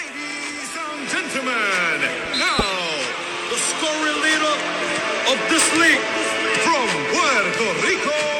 [0.00, 2.00] Ladies and gentlemen,
[2.38, 2.56] now
[3.50, 4.56] the scoring leader
[5.28, 6.00] of this league
[6.64, 8.30] from Puerto Rico.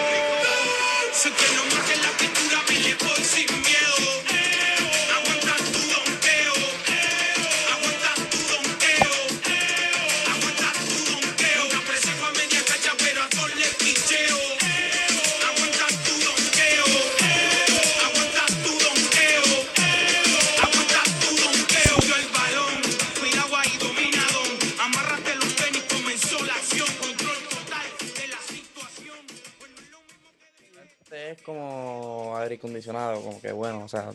[33.40, 34.10] Como que bueno, o sea,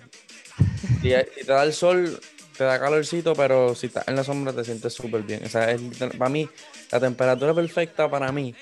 [1.02, 2.20] si, si te da el sol,
[2.58, 5.44] te da calorcito, pero si estás en la sombra te sientes súper bien.
[5.44, 5.82] O sea, es
[6.18, 6.48] para mí,
[6.92, 8.56] la temperatura perfecta para mí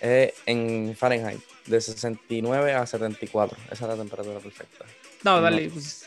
[0.00, 3.56] es en Fahrenheit, de 69 a 74.
[3.70, 4.84] Esa es la temperatura perfecta.
[5.24, 5.42] No, No.
[5.42, 6.06] dale, pues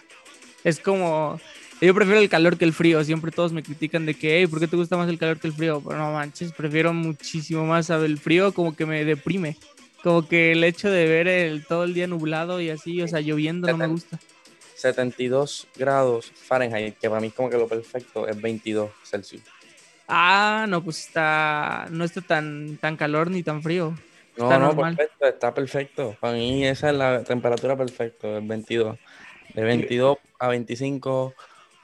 [0.64, 1.40] es como...
[1.82, 3.04] Yo prefiero el calor que el frío.
[3.04, 5.48] Siempre todos me critican de que, hey, ¿por qué te gusta más el calor que
[5.48, 5.82] el frío?
[5.86, 7.88] Pero no manches, prefiero muchísimo más.
[7.88, 8.06] ¿sabe?
[8.06, 9.58] El frío como que me deprime.
[10.04, 13.22] Como que el hecho de ver el, todo el día nublado y así, o sea,
[13.22, 14.20] lloviendo no me gusta.
[14.76, 19.42] 72 grados Fahrenheit, que para mí es como que lo perfecto es 22 Celsius.
[20.10, 21.88] Ah, no, pues está...
[21.90, 23.98] No está tan, tan calor ni tan frío.
[24.36, 24.96] No, Está no, normal.
[24.98, 26.18] perfecto, está perfecto.
[26.20, 28.98] Para mí esa es la temperatura perfecta, el 22.
[29.54, 31.34] De 22 a 25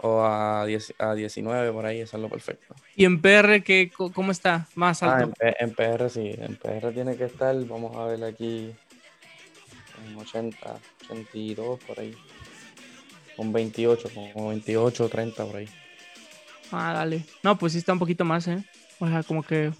[0.01, 2.75] o a, 10 a 19 por ahí, eso es lo perfecto.
[2.95, 4.67] ¿Y en PR qué, cómo está?
[4.75, 5.33] Más Ah, en, alto.
[5.39, 8.71] P- en PR sí, en PR tiene que estar, vamos a ver aquí,
[10.05, 12.13] en 80, 82 por ahí.
[13.35, 15.69] Con 28, como 28, 30 por ahí.
[16.71, 17.23] Ah, dale.
[17.43, 18.61] No, pues sí está un poquito más, ¿eh?
[18.99, 19.71] O sea, como que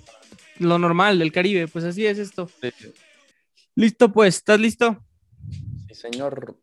[0.60, 2.50] lo normal del Caribe, pues así es esto.
[2.62, 2.70] Sí,
[3.76, 5.04] Listo, pues, ¿estás listo?
[5.88, 6.56] sí, señor.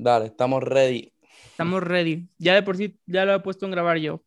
[0.00, 1.12] Dale, estamos ready.
[1.50, 2.28] Estamos ready.
[2.38, 4.24] Ya de por sí, ya lo he puesto en grabar yo.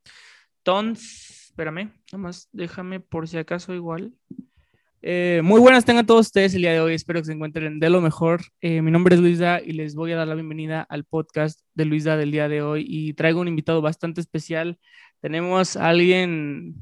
[0.60, 4.14] Entonces, espérame, nada más déjame por si acaso igual.
[5.02, 6.94] Eh, muy buenas tengan todos ustedes el día de hoy.
[6.94, 8.42] Espero que se encuentren de lo mejor.
[8.62, 11.86] Eh, mi nombre es Luisa y les voy a dar la bienvenida al podcast de
[11.86, 12.86] Luisa del día de hoy.
[12.88, 14.80] Y traigo un invitado bastante especial.
[15.22, 16.76] Tenemos a alguien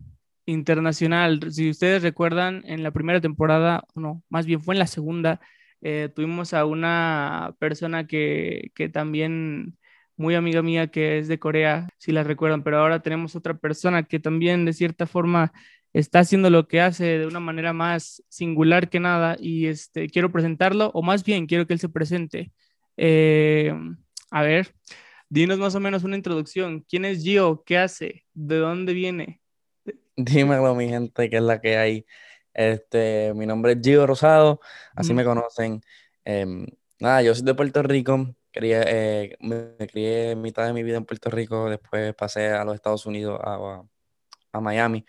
[0.46, 1.40] internacional.
[1.52, 5.42] Si ustedes recuerdan, en la primera temporada, no, más bien fue en la segunda,
[5.84, 9.78] eh, tuvimos a una persona que, que también
[10.16, 14.04] muy amiga mía que es de Corea, si la recuerdan, pero ahora tenemos otra persona
[14.04, 15.52] que también de cierta forma
[15.92, 20.32] está haciendo lo que hace de una manera más singular que nada y este, quiero
[20.32, 22.52] presentarlo, o más bien quiero que él se presente.
[22.98, 23.74] Eh,
[24.32, 24.74] a ver,
[25.30, 26.86] dinos más o menos una introducción.
[26.88, 27.64] ¿Quién es Gio?
[27.66, 28.26] ¿Qué hace?
[28.34, 29.42] ¿De dónde viene?
[30.16, 32.06] Dímelo, mi gente, que es la que hay.
[32.54, 34.60] Este, mi nombre es Gio Rosado,
[34.96, 35.82] así me conocen.
[36.26, 36.66] Em,
[37.00, 38.36] nada, yo soy de Puerto Rico.
[38.52, 42.64] Quería, eh, me, me crié mitad de mi vida en Puerto Rico, después pasé a
[42.64, 43.84] los Estados Unidos, a, a-
[44.54, 45.06] a Miami.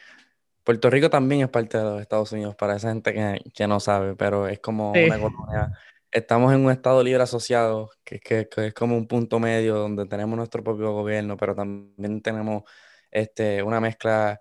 [0.65, 3.81] Puerto Rico también es parte de los Estados Unidos, para esa gente que, que no
[3.81, 5.05] sabe, pero es como Sí.
[5.05, 5.73] una colonia.
[6.11, 10.07] Estamos en un estado libre asociado, que, que- que es como un punto medio donde
[10.07, 12.63] tenemos nuestro propio gobierno, pero también tenemos
[13.11, 14.41] este, una mezcla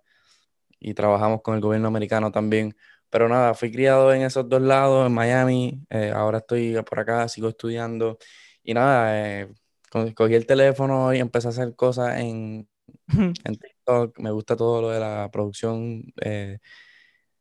[0.79, 2.75] y trabajamos con el gobierno americano también.
[3.13, 7.29] Pero nada, fui criado en esos dos lados, en Miami, eh, ahora estoy por acá,
[7.29, 8.19] sigo estudiando
[8.63, 9.49] y nada, eh,
[9.91, 12.69] co- cogí el teléfono y empecé a hacer cosas en,
[13.45, 16.59] en TikTok, me gusta todo lo de la producción eh,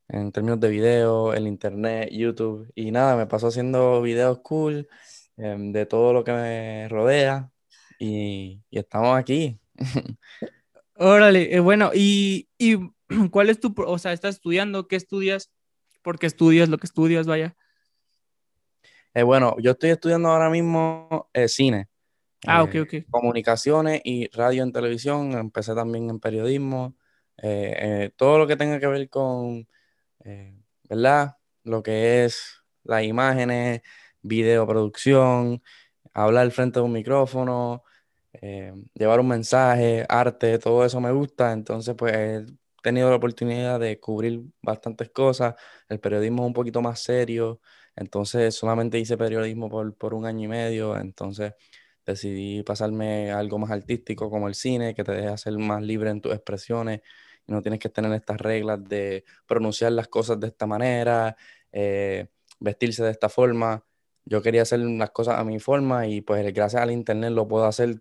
[0.08, 4.88] en términos de video, el internet, YouTube y nada, me paso haciendo videos cool
[5.38, 7.50] em, de todo lo que me rodea
[7.98, 9.60] y, y estamos aquí.
[10.96, 12.76] Órale, eh, bueno, y, y
[13.30, 14.88] ¿cuál es tu, o sea, estás estudiando?
[14.88, 15.50] ¿Qué estudias?
[16.02, 17.26] ¿Por qué estudias lo que estudias?
[17.26, 17.56] Vaya.
[19.14, 21.88] Eh, bueno, yo estoy estudiando ahora mismo eh, cine.
[22.46, 22.94] Ah, ok, eh, ok.
[23.10, 25.32] comunicaciones y radio en televisión.
[25.32, 26.96] Empecé también en periodismo.
[27.42, 29.66] eh, todo lo que tenga que ver con,
[30.24, 30.56] eh,
[30.88, 31.36] ¿verdad?
[31.64, 33.82] Lo que es las imágenes,
[34.22, 35.62] videoproducción,
[36.14, 37.84] hablar frente a un micrófono,
[38.34, 41.52] eh, llevar un mensaje, arte, todo eso me gusta.
[41.52, 42.44] Entonces, pues
[42.82, 45.54] tenido la oportunidad de cubrir bastantes cosas.
[45.88, 47.60] El periodismo es un poquito más serio.
[47.96, 50.96] Entonces, solamente hice periodismo por, por un año y medio.
[50.98, 51.54] Entonces,
[52.06, 56.10] decidí pasarme a algo más artístico como el cine, que te deja ser más libre
[56.10, 57.00] en tus expresiones
[57.46, 61.36] y no tienes que tener estas reglas de pronunciar las cosas de esta manera,
[61.72, 62.28] eh,
[62.60, 63.84] vestirse de esta forma.
[64.24, 67.66] Yo quería hacer las cosas a mi forma y pues gracias al internet lo puedo
[67.66, 68.00] hacer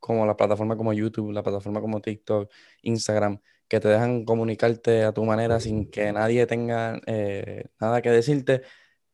[0.00, 2.50] como la plataforma como YouTube, la plataforma como TikTok,
[2.82, 8.10] Instagram, que te dejan comunicarte a tu manera sin que nadie tenga eh, nada que
[8.10, 8.62] decirte.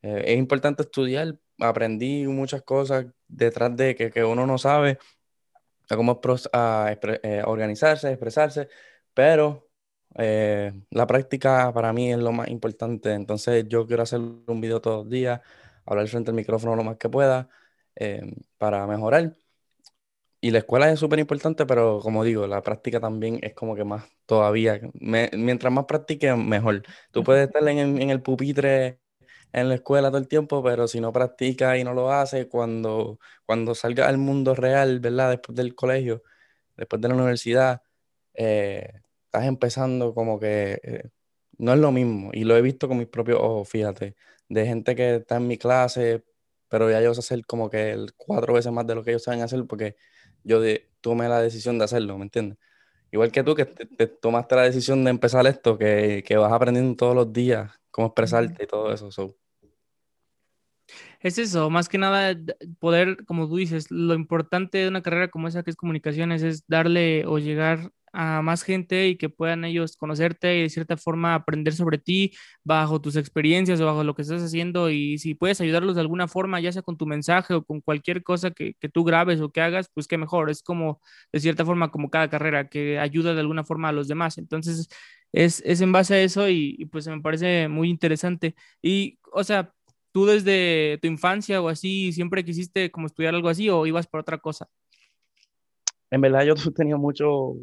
[0.03, 4.99] Eh, es importante estudiar, aprendí muchas cosas detrás de que, que uno no sabe
[5.91, 6.21] a cómo
[6.53, 8.69] a eh, organizarse, expresarse,
[9.15, 9.69] pero
[10.17, 13.12] la práctica para mí es lo más importante.
[13.12, 15.41] Entonces yo quiero hacer un video todos los días,
[15.87, 17.49] hablar frente al micrófono lo más que pueda
[18.59, 19.35] para mejorar.
[20.44, 23.85] Y la escuela es súper importante, pero como digo, la práctica también es como que
[23.85, 24.79] más todavía.
[25.00, 26.82] me- mientras más practique, mejor.
[27.12, 29.00] Tú puedes estar en, el- en el pupitre
[29.52, 33.19] en la escuela todo el tiempo, pero si no practicas y no lo haces, cuando,
[33.46, 35.31] cuando salgas al mundo real, ¿verdad?
[35.31, 36.23] Después del colegio,
[36.76, 37.82] después de la universidad,
[38.35, 38.88] eh,
[39.26, 41.11] estás empezando como que eh,
[41.58, 42.31] no es lo mismo.
[42.32, 44.17] Y lo he visto con mis propios ojos, fíjate,
[44.49, 46.25] de gente que está en mi clase,
[46.69, 49.23] pero ya yo sé hacer como que el cuatro veces más de lo que ellos
[49.25, 49.96] saben hacer porque
[50.44, 52.58] yo de- tomé la decisión de hacerlo, ¿me entiendes?
[53.12, 56.52] Igual que tú, que te, te tomaste la decisión de empezar esto, que, que vas
[56.52, 59.11] aprendiendo todos los días cómo expresarte y todo eso.
[59.12, 59.37] so.
[61.20, 62.37] Es eso, más que nada
[62.81, 66.64] poder, como tú dices, lo importante de una carrera como esa que es comunicaciones es
[66.67, 71.34] darle o llegar a más gente y que puedan ellos conocerte y de cierta forma
[71.34, 72.32] aprender sobre ti
[72.62, 76.28] bajo tus experiencias o bajo lo que estás haciendo y si puedes ayudarlos de alguna
[76.28, 79.50] forma, ya sea con tu mensaje o con cualquier cosa que, que tú grabes o
[79.52, 81.00] que hagas, pues qué mejor, es como
[81.32, 84.38] de cierta forma como cada carrera que ayuda de alguna forma a los demás.
[84.38, 84.88] Entonces,
[85.32, 88.55] es, es en base a eso y, y pues me parece muy interesante.
[88.82, 89.72] Y, o sea,
[90.12, 94.20] ¿Tú desde tu infancia o así siempre quisiste como estudiar algo así o ibas por
[94.20, 94.69] otra cosa?
[96.11, 97.55] En verdad yo tenía mucho,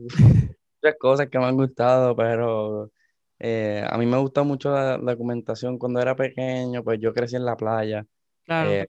[0.81, 2.91] muchas cosas que me han gustado, pero
[3.39, 5.77] eh, a mí me gusta mucho la, la documentación.
[5.77, 8.05] Cuando era pequeño, pues yo crecí en la playa
[8.45, 8.87] Claro, eh,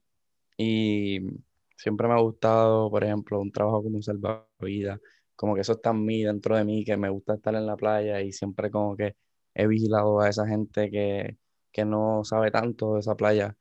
[0.57, 1.21] y
[1.77, 5.01] siempre me ha gustado, por ejemplo, un trabajo como un salvavidas,
[5.37, 7.77] como que eso está en mí, dentro de mí, que me gusta estar en la
[7.77, 9.17] playa y siempre como que
[9.55, 11.39] he vigilado a esa gente que,
[11.73, 13.57] que no sabe tanto de esa playa.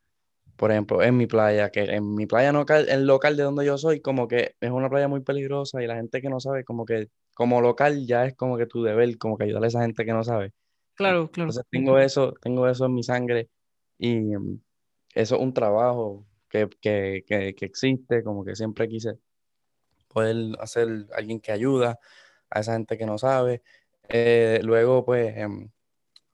[0.62, 3.78] Por ejemplo, en mi playa, que en mi playa local, el local de donde yo
[3.80, 6.86] soy, como que es una playa muy peligrosa y la gente que no sabe, como
[6.86, 10.06] que como local ya es como que tu deber, como que ayudarle a esa gente
[10.06, 10.54] que no sabe.
[10.96, 11.52] claro, claro.
[11.52, 13.50] Entonces tengo eso, tengo eso en mi sangre
[13.98, 14.62] y mm,
[15.16, 19.20] eso es un trabajo que, que, que, que existe, como que siempre quise
[20.10, 22.00] poder hacer alguien que ayuda
[22.50, 23.64] a esa gente que no sabe.
[24.10, 25.72] Eh, luego, pues, em,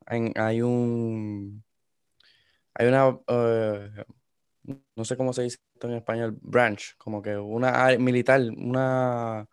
[0.07, 1.63] en- hay un,
[2.75, 3.89] hay una, eh,
[4.95, 9.47] no sé cómo se dice esto en español, branch, como que una militar, una,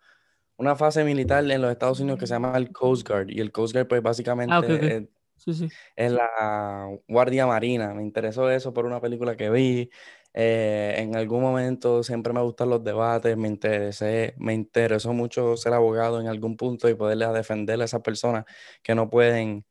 [0.57, 3.29] una fase militar en los Estados Unidos que se llama el Coast Guard.
[3.31, 4.01] Y el Coast Guard, pues,
[4.47, 4.83] Ah, ok, básicamente ok.
[4.97, 5.03] es,
[5.37, 5.71] Sí, sí.
[5.95, 7.93] es la Guardia Marina.
[7.93, 9.89] Me interesó eso por una película que vi.
[10.33, 15.73] Eh, en algún momento siempre me gustan los debates, me interesé, me interesó mucho ser
[15.73, 18.43] abogado en algún punto y poderles defender a esas personas
[18.83, 19.65] que no pueden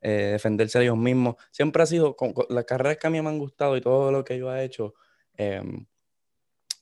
[0.00, 1.36] eh, defenderse a ellos mismos.
[1.50, 4.12] Siempre ha sido, con, con las carreras que a mí me han gustado y todo
[4.12, 4.94] lo que yo he hecho,
[5.34, 5.86] em,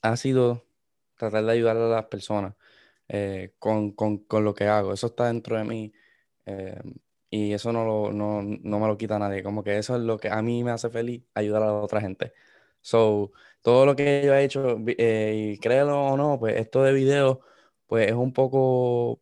[0.02, 0.64] ha sido
[1.16, 2.54] tratar de ayudar a las personas
[3.08, 4.92] eh, con, con, lo que hago.
[4.92, 5.92] Eso está dentro de mí
[6.46, 6.80] eh,
[7.30, 9.42] y eso no, lo, no, no me lo quita nadie.
[9.42, 12.00] Como que eso es lo que a mí me hace feliz, ayudar a la otra
[12.00, 12.32] gente.
[12.80, 16.92] So, todo lo que yo he hecho, eh, y créelo o no, pues esto de
[16.92, 17.40] video,
[17.86, 19.20] pues es un poco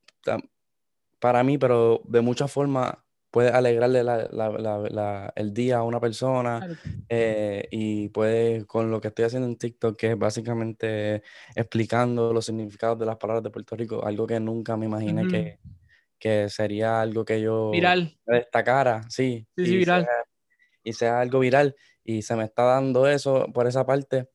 [1.18, 2.94] para mí, pero de muchas formas
[3.34, 6.74] puede alegrarle la- la- la- el día a una persona Claro.
[7.08, 11.22] eh, y puede, con lo que estoy haciendo en TikTok, que es básicamente
[11.56, 15.30] explicando los significados de las palabras de Puerto Rico, algo que nunca me imaginé Ujú.
[15.32, 15.58] que,
[16.18, 18.16] que sería algo que yo Viral.
[18.26, 20.02] destacara, sí, Sí, sí, y viral.
[20.04, 20.24] sea,
[20.84, 24.28] y sea algo viral, y se me está dando eso por esa parte,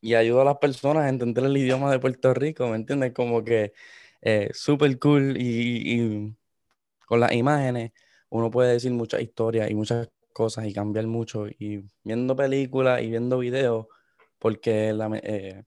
[0.00, 3.12] y ayudo a las personas a entender el idioma de Puerto Rico, ¿me entiendes?
[3.12, 3.72] Como que
[4.22, 6.36] eh, súper cool y, y
[7.10, 7.90] con las imágenes
[8.28, 13.10] uno puede decir muchas historias y muchas cosas y cambiar mucho, y viendo películas y
[13.10, 13.88] viendo videos,
[14.38, 15.64] porque la, eh,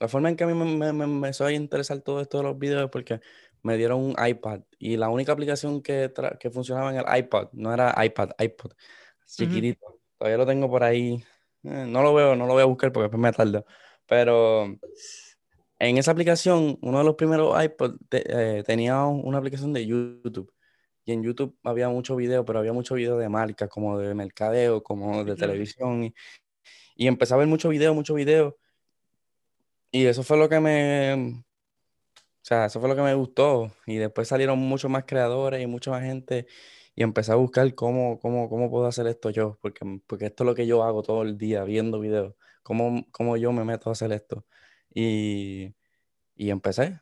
[0.00, 2.58] la forma en que a mí me, me, me a interesar todo esto de los
[2.58, 3.20] videos es porque
[3.62, 7.72] me dieron un iPad y la única aplicación que, que funcionaba en el iPad no
[7.72, 8.72] era iPad, iPod,
[9.26, 10.00] chiquitito.
[10.18, 11.22] Todavía lo tengo por ahí.
[11.62, 13.64] Eh, no lo veo, no lo voy a buscar porque después me tardo.
[14.08, 14.76] Pero
[15.78, 20.52] en esa aplicación, uno de los primeros iPod te- eh, tenía una aplicación de YouTube.
[21.10, 24.80] Y en YouTube había mucho video, pero había mucho video de marcas, como de mercadeo,
[24.80, 26.04] como de televisión.
[26.04, 26.14] Y,
[26.94, 28.56] y empecé a ver mucho video, mucho video.
[29.90, 33.72] Y eso fue lo que me, o sea, eso fue lo que me gustó.
[33.86, 36.46] Y después salieron muchos más creadores y mucha más gente.
[36.94, 39.58] Y empecé a buscar cómo, cómo, cómo puedo hacer esto yo.
[39.60, 42.36] Porque, porque esto es lo que yo hago todo el día, viendo videos.
[42.62, 44.46] ¿Cómo, cómo yo me meto a hacer esto?
[44.94, 45.74] Y,
[46.36, 47.00] y empecé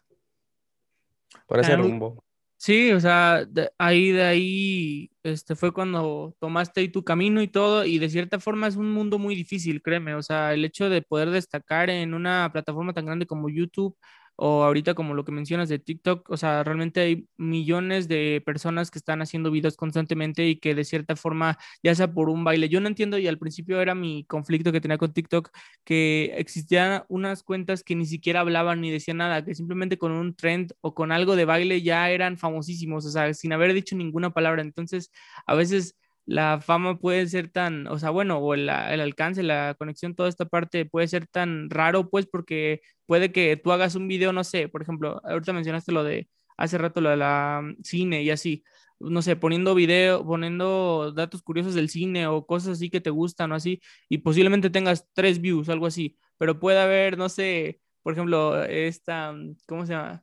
[1.47, 2.25] por ese rumbo.
[2.61, 7.47] Sí, o sea, de ahí de ahí este fue cuando tomaste ahí tu camino y
[7.47, 10.91] todo, y de cierta forma es un mundo muy difícil, créeme, o sea, el hecho
[10.91, 13.97] de poder destacar en una plataforma tan grande como YouTube
[14.41, 18.91] o ahorita como lo que mencionas de TikTok, o sea, realmente hay millones de personas
[18.91, 22.69] que están haciendo videos constantemente y que de cierta forma, ya sea por un baile,
[22.69, 25.51] yo no entiendo y al principio era mi conflicto que tenía con TikTok,
[25.85, 30.35] que existían unas cuentas que ni siquiera hablaban ni decían nada, que simplemente con un
[30.37, 34.31] trend o con algo de baile ya eran famosísimos, o sea, sin haber dicho ninguna
[34.31, 34.63] palabra.
[34.63, 35.11] Entonces,
[35.47, 35.97] a veces
[36.29, 40.45] la fama puede ser tan, o sea, bueno, o el, alcance, la conexión, toda esta
[40.45, 44.69] parte puede ser tan raro, pues, porque puede que tú hagas un video, no sé,
[44.69, 48.63] por ejemplo, ahorita mencionaste lo de, hace rato lo de la mm, cine y así,
[49.01, 53.53] no sé, poniendo video, poniendo datos curiosos del cine o cosas así que te gustan
[53.53, 53.81] o así,
[54.11, 59.33] y posiblemente tengas tres views, algo así, pero puede haber, no sé, por ejemplo, esta,
[59.33, 60.23] mm, ¿cómo se llama?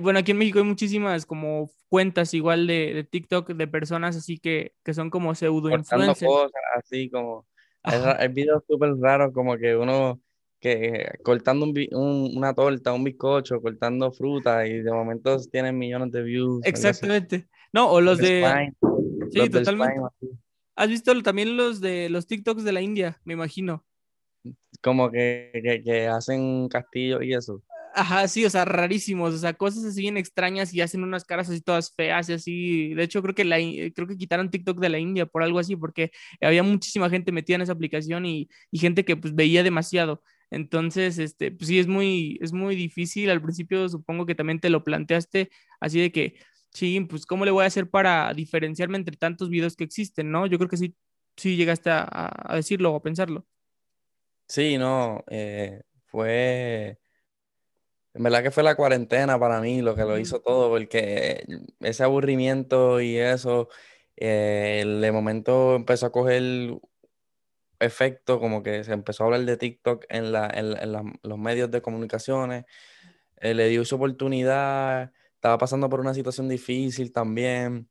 [0.00, 4.38] Bueno, aquí en México hay muchísimas como cuentas igual de, de TikTok de personas así
[4.38, 6.24] que, que son como pseudo influencers.
[6.24, 7.46] cosas así como
[7.82, 10.20] hay, videos súper raros como que uno
[10.60, 16.12] que cortando un, un, una torta, un bizcocho, cortando fruta y de momento tienen millones
[16.12, 16.60] de views.
[16.64, 17.48] Exactamente.
[17.72, 18.72] No, o los de...
[19.32, 20.00] sí, totalmente.
[20.76, 23.20] ¿Has visto también los de los TikToks de la India?
[23.24, 23.84] Me imagino.
[24.80, 27.60] Como que, que, que hacen castillos y eso.
[27.94, 31.50] Ajá, sí, o sea, rarísimos, o sea, cosas así bien extrañas y hacen unas caras
[31.50, 32.94] así todas feas y así.
[32.94, 33.56] De hecho, creo que, la,
[33.94, 37.56] creo que quitaron TikTok de la India por algo así, porque había muchísima gente metida
[37.56, 40.22] en esa aplicación y, gente que pues veía demasiado.
[40.50, 43.30] Entonces, este, pues sí, es muy, es muy difícil.
[43.30, 46.36] Al principio supongo que también te lo planteaste así de que,
[46.72, 50.46] sí, pues cómo le voy a hacer para diferenciarme entre tantos videos que existen, ¿no?
[50.46, 50.96] Yo creo que sí,
[51.36, 53.46] sí llegaste a, a decirlo o a pensarlo.
[54.48, 56.98] Sí, no, eh, fue
[58.14, 61.44] en verdad que fue la cuarentena para mí lo que lo hizo todo, porque
[61.80, 63.68] ese aburrimiento y eso,
[64.16, 66.74] eh, de momento empezó a coger
[67.80, 70.92] efecto, como que se empezó a hablar de TikTok en, la, en,
[71.22, 72.64] los medios de comunicaciones,
[73.38, 77.88] eh, le dio su oportunidad, estaba pasando por una situación difícil también,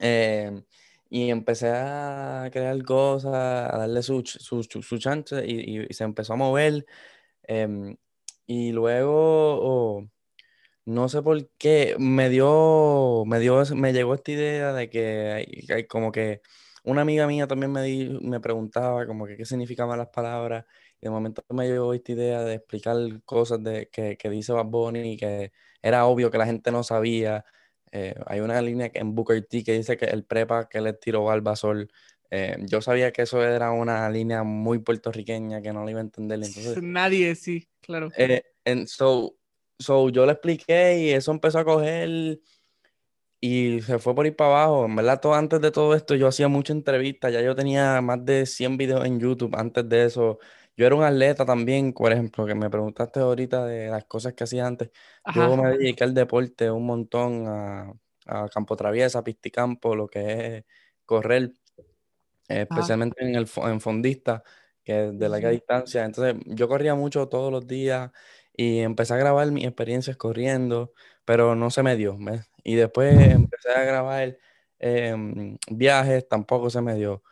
[0.00, 0.62] eh,
[1.10, 6.32] y empecé a crear cosas, a darle su, su, su, chance y, y, se empezó
[6.32, 6.86] a mover.
[7.42, 7.96] Em,
[8.46, 10.08] y luego,
[10.84, 15.86] no sé por qué, me dio, me dio, me llegó esta idea de que hay,
[15.86, 16.42] como que
[16.84, 20.64] una amiga mía también me, me preguntaba como que qué significaban las palabras.
[21.00, 24.66] Y de momento me llegó esta idea de explicar cosas de, que, que dice Bad
[24.66, 27.44] Bunny y que era obvio que la gente no sabía.
[27.92, 31.30] Eh, hay una línea en Booker T que dice que el prepa que le tiró
[31.30, 31.88] al basol
[32.34, 36.04] eh, yo sabía que eso era una línea muy puertorriqueña que no le iba a
[36.04, 36.38] entender.
[36.42, 38.08] Entonces, Nadie, sí, claro.
[38.16, 38.42] Eh,
[38.86, 39.36] so,
[39.78, 42.40] so, yo le expliqué y eso empezó a coger
[43.38, 44.86] y se fue por ir para abajo.
[44.86, 47.34] En verdad, todo, antes de todo esto, yo hacía muchas entrevistas.
[47.34, 50.38] Ya yo tenía más de 100 videos en YouTube antes de eso.
[50.74, 54.44] Yo era un atleta también, por ejemplo, que me preguntaste ahorita de las cosas que
[54.44, 54.90] hacía antes.
[55.34, 57.92] Yo me dediqué al deporte un montón, a,
[58.24, 60.64] a campo traviesa, pisticampo, lo que es
[61.04, 61.52] correr
[62.48, 64.42] especialmente en el en fondista,
[64.84, 66.04] que es de larga distancia.
[66.04, 68.10] Entonces, yo corría mucho todos los días
[68.54, 70.92] y empecé a grabar mis experiencias corriendo,
[71.24, 72.18] pero no se me dio.
[72.64, 74.38] Y después empecé a grabar
[74.78, 77.22] em, viajes, tampoco se me dio.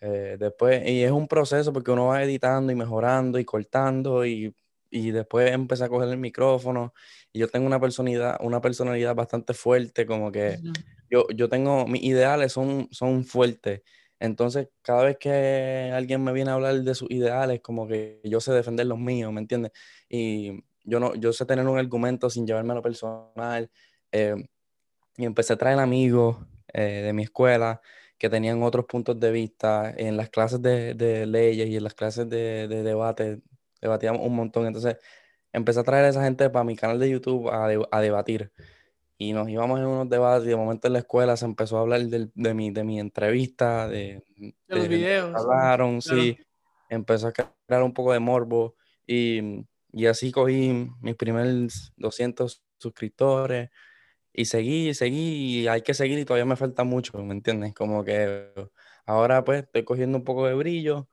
[0.00, 4.54] Eh, después, y es un proceso porque uno va editando y mejorando y cortando y,
[4.90, 6.94] y después empecé a coger el micrófono
[7.32, 10.60] y yo tengo una personalidad, una personalidad bastante fuerte, como que
[11.10, 13.82] yo, yo tengo, mis ideales son, son fuertes
[14.20, 18.40] entonces, cada vez que alguien me viene a hablar de sus ideales, como que yo
[18.40, 19.72] sé defender los míos, ¿me entiendes?
[20.10, 23.70] Y yo no, yo sé tener un argumento sin llevarme a lo personal.
[24.12, 24.36] Eh,
[25.16, 26.36] y empecé a traer amigos
[26.72, 27.80] eh, de mi escuela
[28.18, 29.92] que tenían otros puntos de vista.
[29.96, 33.40] En las clases de, de leyes y en las clases de, de, debate,
[33.80, 34.66] debatíamos un montón.
[34.66, 34.96] Entonces,
[35.52, 38.52] empecé a traer a esa gente para mi canal de YouTube a, a debatir
[39.22, 41.82] y nos íbamos en unos debates y de momento en la escuela se empezó a
[41.82, 45.36] hablar de, de, mi, de mi entrevista, de, de, los videos.
[45.36, 46.38] Hablaron, sí,
[46.88, 53.68] empezó a crear un poco de morbo y, y así cogí mis primeros 200 suscriptores
[54.32, 57.74] y seguí, seguí y hay que seguir y todavía me falta mucho, ¿me entiendes?
[57.74, 58.50] Como que
[59.04, 61.10] ahora pues estoy cogiendo un poco de brillo,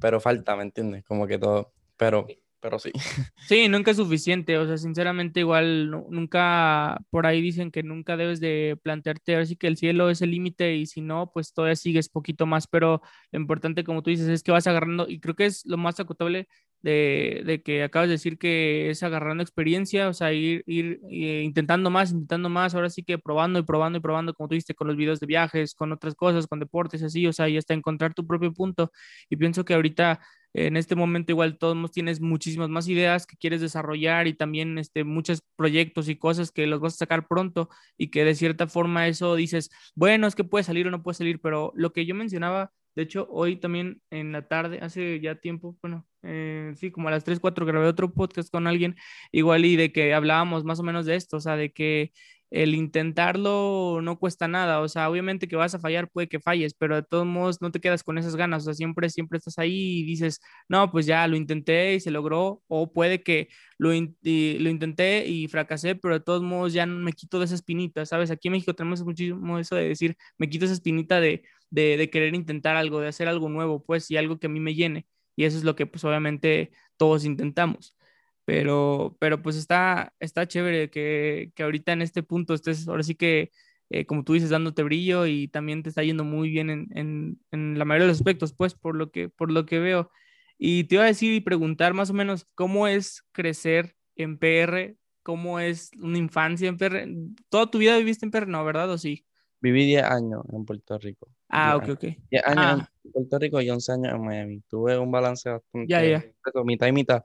[0.00, 1.04] pero falta, ¿me entiendes?
[1.04, 2.26] Como que todo, pero
[2.60, 2.90] pero sí.
[3.48, 8.38] Sí, nunca es suficiente, o sea, sinceramente igual nunca, por ahí dicen que nunca debes
[8.38, 12.08] de plantearte así que el cielo es el límite y si no, pues todavía sigues
[12.08, 13.02] poquito más, pero
[13.32, 15.98] lo importante como tú dices es que vas agarrando y creo que es lo más
[15.98, 16.48] acotable
[16.82, 21.42] de, de que acabas de decir que es agarrando experiencia, o sea, ir, ir eh,
[21.44, 24.88] intentando más, intentando más, ahora sí que probando y probando y probando, como tú con
[24.88, 28.14] los videos de viajes, con otras cosas, con deportes, así, o sea, y hasta encontrar
[28.14, 28.92] tu propio punto.
[29.28, 30.20] Y pienso que ahorita
[30.52, 35.04] en este momento igual todos tienes muchísimas más ideas que quieres desarrollar y también este,
[35.04, 39.06] muchos proyectos y cosas que los vas a sacar pronto y que de cierta forma
[39.08, 42.14] eso dices, bueno, es que puede salir o no puede salir, pero lo que yo
[42.14, 47.08] mencionaba, de hecho, hoy también en la tarde, hace ya tiempo, bueno, eh, sí, como
[47.08, 48.94] a las 3, 4 grabé otro podcast con alguien
[49.32, 52.12] igual y de que hablábamos más o menos de esto, o sea, de que
[52.50, 56.74] el intentarlo no cuesta nada, o sea, obviamente que vas a fallar, puede que falles,
[56.74, 59.58] pero de todos modos no te quedas con esas ganas, o sea, siempre, siempre estás
[59.58, 63.90] ahí y dices, no, pues ya lo intenté y se logró, o puede que lo,
[63.90, 68.30] lo intenté y fracasé, pero de todos modos ya me quito de esa espinita, ¿sabes?
[68.30, 72.10] Aquí en México tenemos muchísimo eso de decir, me quito esa espinita de, de, de
[72.10, 75.06] querer intentar algo, de hacer algo nuevo, pues, y algo que a mí me llene,
[75.36, 77.96] y eso es lo que pues obviamente todos intentamos.
[78.44, 83.14] Pero, pero pues está, está chévere que, que ahorita en este punto estés, ahora sí
[83.14, 83.50] que,
[83.90, 87.40] eh, como tú dices, dándote brillo y también te está yendo muy bien en, en,
[87.50, 90.10] en, la mayoría de los aspectos, pues, por lo que, por lo que veo.
[90.58, 94.96] Y te iba a decir y preguntar más o menos cómo es crecer en PR,
[95.22, 97.08] cómo es una infancia en PR.
[97.48, 98.90] ¿Toda tu vida viviste en PR, no, verdad?
[98.90, 99.26] ¿O sí?
[99.60, 101.28] Viví 10 años en Puerto Rico.
[101.48, 102.04] Ah, ok, ok.
[102.30, 104.62] 10 años Ah, en Puerto Rico y 11 años en Miami.
[104.68, 106.24] Tuve un balance bastante ya, ya,
[106.64, 107.22] mitad y mitad.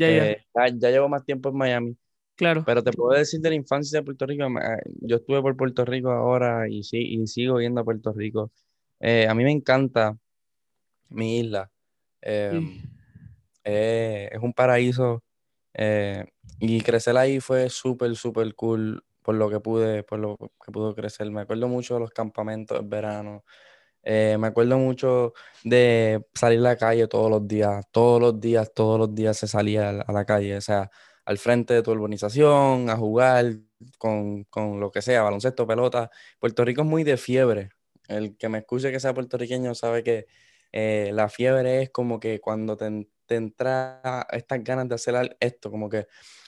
[0.00, 1.96] Ya, ya, Eh, ya, ya llevo más tiempo en Miami.
[2.36, 2.62] claro.
[2.66, 5.84] Pero te puedo decir de la infancia de Puerto Rico, ma- yo estuve por Puerto
[5.84, 8.50] Rico ahora y, sí, y sigo yendo a Puerto Rico.
[9.00, 10.16] Eh, a mí me encanta
[11.10, 11.70] mi isla.
[12.22, 12.82] Eh, Sí.
[13.64, 15.22] eh, es un paraíso
[15.74, 16.24] eh,
[16.58, 20.94] y crecer ahí fue súper, súper cool por lo que pude, por lo que pudo
[20.94, 21.30] crecer.
[21.30, 23.44] Me acuerdo mucho de los campamentos en verano.
[24.02, 28.72] Eh, me acuerdo mucho de salir a la calle todos los días, todos los días,
[28.74, 30.90] todos los días se salía a la calle, o sea,
[31.24, 33.54] al frente de tu urbanización, a jugar
[33.98, 36.10] con, con lo que sea, baloncesto, pelota.
[36.38, 37.70] Puerto Rico es muy de fiebre.
[38.08, 40.26] El que me escuche que sea puertorriqueño sabe que
[40.72, 45.70] eh, la fiebre es como que cuando te, te entra estas ganas de hacer esto,
[45.70, 46.06] como que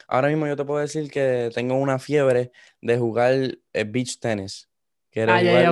[0.08, 3.34] ahora mismo yo te puedo decir que tengo una fiebre de jugar
[3.72, 4.68] eh, beach tennis,
[5.34, 5.70] Ah, ya, ya,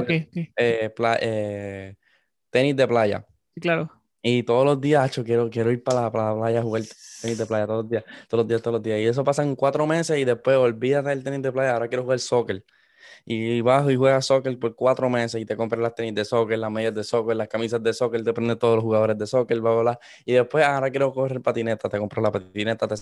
[0.56, 1.96] eh, eh,
[2.50, 3.26] tenis de playa.
[3.54, 3.90] Sí, claro.
[4.22, 6.82] Y todos los días, acho, quiero, quiero ir para la, para la playa a jugar
[7.22, 9.00] tenis de playa todos los días, todos los días, todos los días.
[9.00, 12.02] Y eso pasa en cuatro meses y después olvídate del tenis de playa, ahora quiero
[12.02, 12.64] jugar soccer.
[13.24, 16.58] Y vas y juegas soccer por cuatro meses y te compras las tenis de soccer,
[16.58, 19.60] las medias de soccer, las camisas de soccer, te prendes todos los jugadores de soccer,
[19.60, 20.00] bla, bla, bla.
[20.26, 22.86] Y después, ahora quiero correr patineta, te compras la patineta.
[22.88, 22.94] te-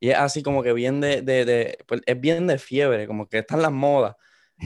[0.00, 3.28] Y es así como que bien de, de, de- pues, es bien de fiebre, como
[3.28, 4.14] que están las modas.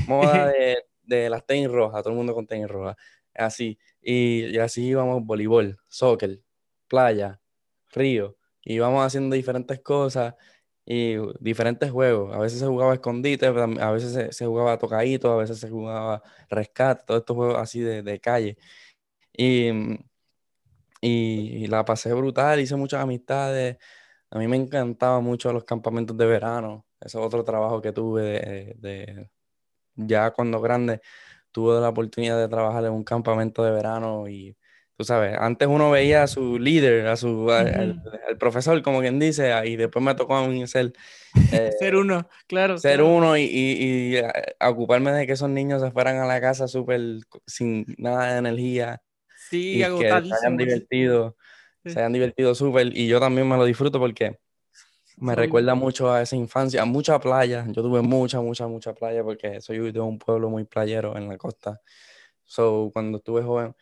[0.06, 2.96] Moda de, de las tenis rojas, todo el mundo con tenis rojas.
[3.34, 3.78] Así.
[4.02, 6.40] Y, así íbamos voleibol, soccer,
[6.88, 7.40] playa,
[7.92, 8.36] río.
[8.62, 10.34] Y íbamos haciendo diferentes cosas
[10.84, 12.34] y diferentes juegos.
[12.34, 17.04] A veces se jugaba escondite, a veces se, jugaba tocadito, a veces se jugaba rescate,
[17.06, 18.58] todos estos juegos así de, de calle.
[19.36, 19.70] Y,
[21.00, 23.78] y, la pasé brutal, hice muchas amistades.
[24.30, 26.86] A mí me encantaban mucho los campamentos de verano.
[27.00, 29.30] Ese es otro trabajo que tuve de-
[29.98, 31.00] ya cuando grande.
[31.52, 34.56] Tuve la oportunidad de trabajar en un campamento de verano y
[34.96, 38.10] tú sabes, antes uno veía a su líder, a su a- al, Ujú.
[38.28, 40.92] al profesor, como quien dice, y después me tocó a mí ser
[41.52, 42.78] eh, Ser uno, claro.
[42.78, 43.08] ser claro.
[43.14, 46.68] uno y, y- y, eh, ocuparme de que esos niños se fueran a la casa
[46.68, 47.00] súper
[47.46, 49.02] sin nada de energía
[49.50, 51.36] Sí, y que se hayan divertido,
[51.84, 51.92] Sí.
[51.92, 54.38] se hayan divertido súper y yo también me lo disfruto porque
[55.20, 57.64] me recuerda mucho a esa infancia, a mucha playa.
[57.68, 61.36] Yo tuve mucha, mucha, mucha playa porque soy de un pueblo muy playero en la
[61.38, 61.80] costa.
[62.44, 63.74] So, cuando estuve joven.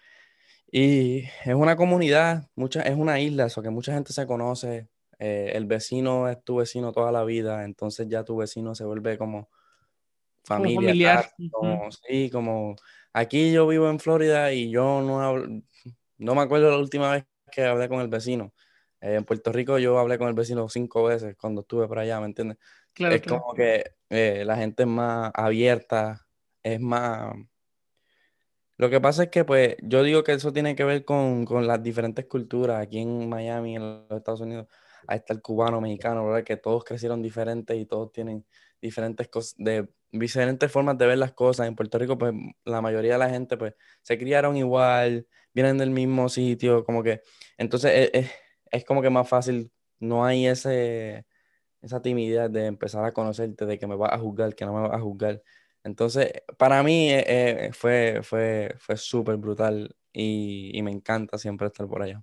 [0.70, 4.88] Y es una comunidad, mucha, es una isla, eso que mucha gente se conoce.
[5.20, 9.18] eh, el vecino es tu vecino toda la vida, entonces ya tu vecino se vuelve
[9.18, 9.48] como
[10.48, 11.30] Como familia, familiar.
[11.50, 12.76] como, sí, como
[13.12, 15.62] aquí yo vivo en Florida y yo no hablo-
[16.18, 18.52] no me acuerdo la última vez que hablé con el vecino.
[19.00, 22.18] Eh, en Puerto Rico yo hablé con el vecino cinco veces cuando estuve por allá,
[22.20, 22.58] ¿me entiendes?
[22.92, 23.42] Claro, Es claro.
[23.42, 26.26] como que eh, la gente es más abierta,
[26.62, 27.34] es más...
[28.78, 31.66] Lo que pasa es que, pues, yo digo que eso tiene que ver con, con
[31.66, 32.80] las diferentes culturas.
[32.82, 34.66] Aquí en Miami, en los Estados Unidos,
[35.06, 36.44] ahí está el cubano, mexicano, ¿verdad?
[36.44, 38.44] Que todos crecieron diferentes y todos tienen
[38.82, 41.66] diferentes cosas, de diferentes formas de ver las cosas.
[41.68, 42.34] En Puerto Rico, pues,
[42.66, 47.22] la mayoría de la gente, pues, se criaron igual, vienen del mismo sitio, como que,
[47.56, 48.30] entonces, es, es-
[48.70, 51.26] es como que más fácil, no hay ese,
[51.82, 54.88] esa timidez de empezar a conocerte, de que me vas a juzgar, que no me
[54.88, 55.42] vas a juzgar.
[55.84, 57.24] Entonces, para mí eh,
[57.68, 62.22] eh, fue, fue, fue súper brutal y, y me encanta siempre estar por allá.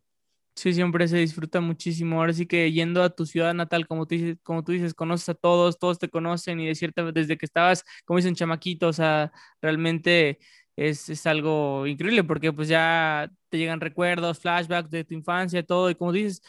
[0.56, 2.20] Sí, siempre se disfruta muchísimo.
[2.20, 5.30] Ahora sí que yendo a tu ciudad natal, como tú dices, como tú dices, conoces
[5.30, 8.94] a todos, todos te conocen y de cierta, desde que estabas, como dicen, chamaquito, o
[8.94, 10.38] sea, realmente
[10.76, 15.90] es, es algo increíble porque pues ya te llegan recuerdos, flashbacks de tu infancia, todo,
[15.90, 16.42] y como dices,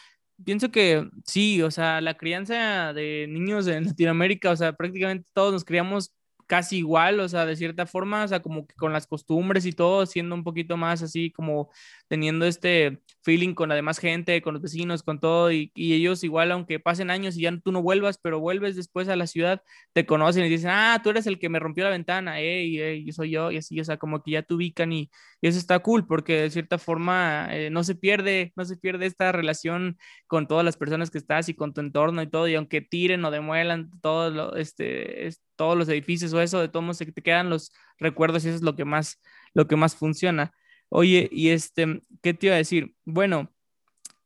[0.45, 5.53] pienso que sí, o sea, la crianza de niños en Latinoamérica, o sea, prácticamente todos
[5.53, 6.13] nos criamos
[6.47, 9.73] casi igual, o sea, de cierta forma, o sea, como que con las costumbres y
[9.73, 11.71] todo, siendo un poquito más así como
[12.09, 16.53] teniendo este feeling con la demás gente, con los vecinos, con todo, y, ellos igual,
[16.53, 20.07] aunque pasen años y ya tú no vuelvas, pero vuelves después a la ciudad, te
[20.07, 23.13] conocen y dicen, ah, tú eres el que me rompió la ventana, eh, y, yo
[23.13, 25.11] soy yo, y así, o sea, como que ya te ubican y,
[25.43, 29.31] eso está cool, porque de cierta forma eh, no se pierde, no se pierde esta
[29.33, 32.81] relación con todas las personas que estás y con tu entorno y todo, y aunque
[32.81, 37.23] tiren o demuelan todo lo, este, todos los edificios o eso, de todos modos te
[37.23, 39.21] quedan los recuerdos y eso es lo que más,
[39.55, 40.53] lo que más funciona.
[40.89, 42.95] Oye, y este, ¿qué te iba a decir?
[43.05, 43.53] Bueno,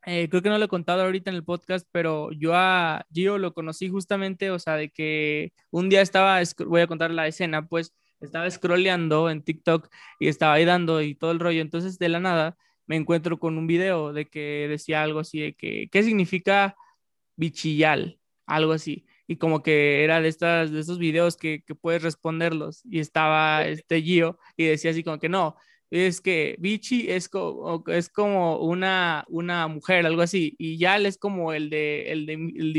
[0.07, 3.39] eh, creo que no lo he contado ahorita en el podcast, pero yo a Gio
[3.39, 7.67] lo conocí justamente, o sea, de que un día estaba, voy a contar la escena,
[7.67, 9.89] pues estaba scrolleando en TikTok
[10.19, 13.59] y estaba ahí dando y todo el rollo, entonces de la nada me encuentro con
[13.59, 16.77] un video de que decía algo así de que, ¿qué significa
[17.37, 18.19] bichillal?
[18.47, 22.83] Algo así y como que era de, estas, de esos videos que, que puedes responderlos
[22.85, 25.57] y estaba este Gio y decía así como que no,
[25.91, 27.31] es que Vichy es,
[27.89, 32.35] es como una, una mujer, algo así, y Yal es como el de, el de,
[32.35, 32.79] el de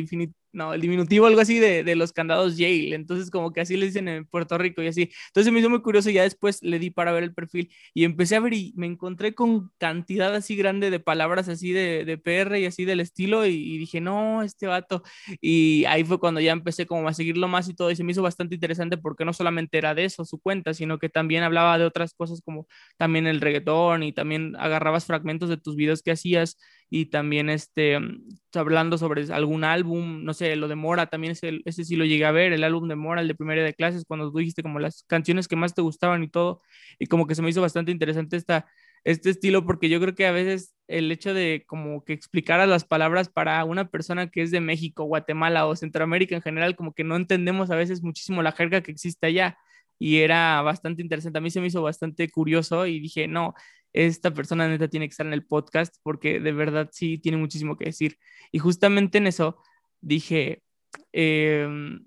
[0.52, 2.96] no, el diminutivo, algo así de, de, los candados Yale.
[2.96, 5.10] Entonces, como que así le dicen en Puerto Rico y así.
[5.28, 8.04] Entonces me hizo muy curioso y ya después le di para ver el perfil y
[8.04, 12.18] empecé a ver y me encontré con cantidad así grande de palabras así de, de
[12.18, 15.04] PR y así del estilo y, dije, no, este vato.
[15.42, 18.12] Y ahí fue cuando ya empecé como a seguirlo más y todo y se me
[18.12, 21.78] hizo bastante interesante porque no solamente era de eso su cuenta, sino que también hablaba
[21.78, 26.12] de otras cosas como también el reggaetón y también agarrabas fragmentos de tus videos que
[26.12, 26.58] hacías
[26.90, 31.62] y también este, mm, hablando sobre algún álbum, no sé, lo de Mora, también ese,
[31.66, 34.06] ese sí lo llegué a ver, el álbum de Mora, el de primera de clases,
[34.06, 36.62] cuando tú dijiste como las canciones que más te gustaban y todo,
[37.00, 38.66] y como que se me hizo bastante interesante esta,
[39.04, 42.86] este estilo, porque yo creo que a veces el hecho de como que explicar las
[42.86, 47.04] palabras para una persona que es de México, Guatemala o Centroamérica en general, como que
[47.04, 49.58] no entendemos a veces muchísimo la jerga que existe allá
[50.00, 51.38] y era bastante interesante.
[51.40, 53.54] A mí se me hizo bastante curioso y dije, no,
[53.94, 57.78] esta persona neta tiene que estar en el podcast porque de verdad sí tiene muchísimo
[57.78, 58.18] que decir.
[58.52, 59.58] Y justamente en eso
[60.02, 60.64] dije,
[61.12, 62.06] em,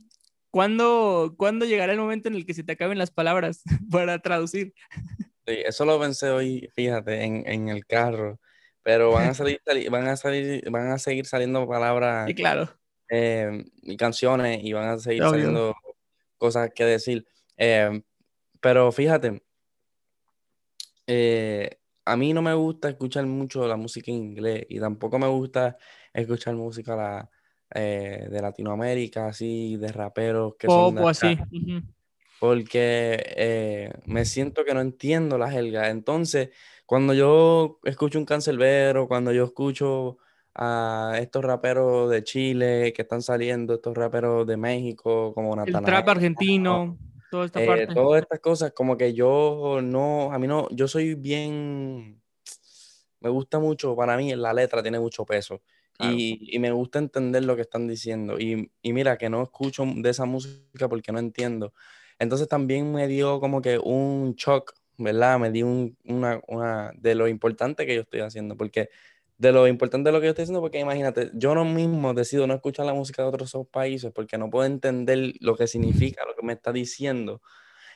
[0.51, 1.35] ¿cuándo,
[1.67, 4.75] llegará el momento en el que se te acaben las palabras para traducir?
[5.47, 8.39] Sí, eso lo pensé hoy, fíjate, en, el carro,
[8.83, 12.69] pero van a salir, van a salir, van a seguir saliendo palabras sí, claro.
[13.09, 15.75] Em, y canciones y van a seguir saliendo
[16.39, 17.27] cosas que decir.
[17.57, 18.03] Em,
[18.61, 19.43] pero fíjate,
[21.15, 25.27] eh, a mí no me gusta escuchar mucho la música en inglés y tampoco me
[25.27, 25.77] gusta
[26.15, 27.29] escuchar música
[27.75, 31.39] eh, de Latinoamérica, así, de raperos que son de así.
[32.41, 35.91] Porque eh, me siento que no entiendo la jerga.
[35.91, 36.49] Entonces,
[36.87, 40.17] cuando yo escucho un cancelbero, cuando yo escucho
[40.55, 45.85] a estos raperos de Chile que están saliendo, estos raperos de México, como Natanael.
[45.85, 46.99] El trap argentino
[47.33, 51.15] toda esta eh, Todas estas cosas, como que yo no, a mí no, yo soy
[51.15, 52.21] bien,
[53.21, 55.63] me gusta mucho, para mí la letra tiene mucho peso.
[55.99, 58.39] Y, y, me gusta entender lo que están diciendo.
[58.39, 61.73] Y, y, mira, que no escucho de esa música porque no entiendo.
[62.19, 65.39] Entonces también me dio como que un shock, ¿verdad?
[65.39, 68.57] Me dio un, una, una, de lo importante que yo estoy haciendo.
[68.57, 68.91] Porque
[69.43, 72.47] de lo importante de lo que yo estoy haciendo, porque imagínate, yo no mismo decido
[72.47, 76.37] no escuchar la música de otros países porque no puedo entender lo que significa, lo
[76.37, 77.43] que me está diciendo.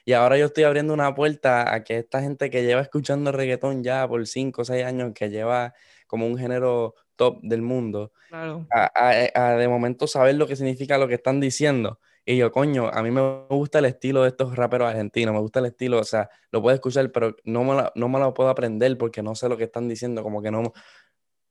[0.04, 3.84] Y ahora yo estoy abriendo una puerta a que esta gente que lleva escuchando reggaetón
[3.84, 5.72] ya por 5 o 6 años, que lleva
[6.08, 11.14] como un género top del mundo, a, de momento saber lo que significa lo que
[11.14, 12.00] están diciendo.
[12.24, 15.60] Y yo, coño, a mí me gusta el estilo de estos raperos argentinos, me gusta
[15.60, 18.98] el estilo, o sea, lo puedo escuchar, pero no me, no me lo puedo aprender
[18.98, 20.72] porque no sé lo que están diciendo, como que no,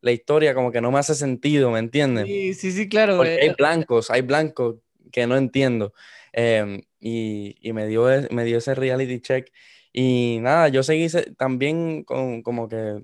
[0.01, 2.25] la historia como que no me hace sentido, ¿me entiendes?
[2.25, 3.17] Sí, sí, sí, claro.
[3.17, 4.77] Porque hay eh, blancos, hay blancos
[5.11, 5.93] que no entiendo.
[6.33, 9.51] Em, y, y, me, dio, e, me dio ese reality check.
[9.93, 13.01] Y nada, yo seguí también con, como que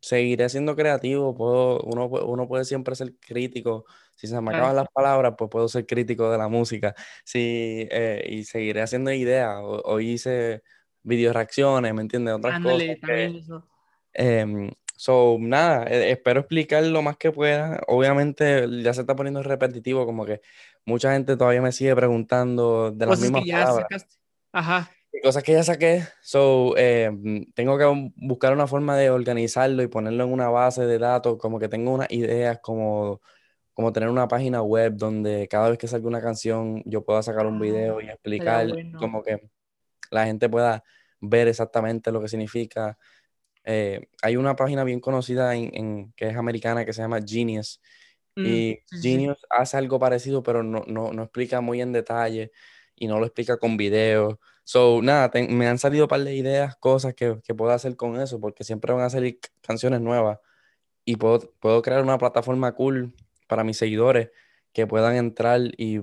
[0.00, 1.34] seguiré siendo creativo.
[1.34, 3.84] Puedo, uno, uno puede siempre ser crítico.
[4.16, 6.94] Si se me acaban las palabras, pues puedo ser crítico de la música.
[7.24, 9.56] Sí, eh, y seguiré haciendo ideas.
[9.60, 10.62] Hoy hice
[11.02, 12.34] video reacciones, ¿me entiendes?
[12.34, 12.80] Otras cosas.
[13.08, 13.66] eso.
[14.12, 14.70] Em,
[15.02, 17.80] So, nada, e, espero explicar lo más que pueda.
[17.88, 20.42] Obviamente ya se está poniendo repetitivo, como que
[20.84, 24.04] mucha gente todavía me sigue preguntando de las mismas palabras.
[24.52, 24.90] Ajá.
[25.22, 26.02] cosas que ya saqué.
[26.20, 27.10] So, eh,
[27.54, 31.38] tengo que bu- buscar una forma de organizarlo y ponerlo en una base de datos,
[31.38, 33.20] como que tengo unas ideas, como,
[33.74, 37.46] como tener una página web donde cada vez que salga una canción yo pueda sacar
[37.46, 38.98] un video y Ah, explicar, bueno.
[38.98, 39.40] como que
[40.10, 40.84] la gente pueda
[41.20, 42.98] ver exactamente lo que significa.
[43.64, 47.80] Eh, hay una página bien conocida en, en- que es americana que se llama Genius.
[48.36, 49.02] Mm, Y sí, sí, sí.
[49.08, 52.52] Genius hace algo parecido, pero no, no, no explica muy en detalle
[52.96, 54.36] y no lo explica con videos.
[54.64, 58.20] So, nada, me han salido un par de ideas, cosas que, que puedo hacer con
[58.20, 60.38] eso, porque siempre van a salir canciones nuevas
[61.04, 63.14] y puedo, puedo crear una plataforma cool
[63.48, 64.30] para mis seguidores
[64.72, 66.00] que puedan entrar y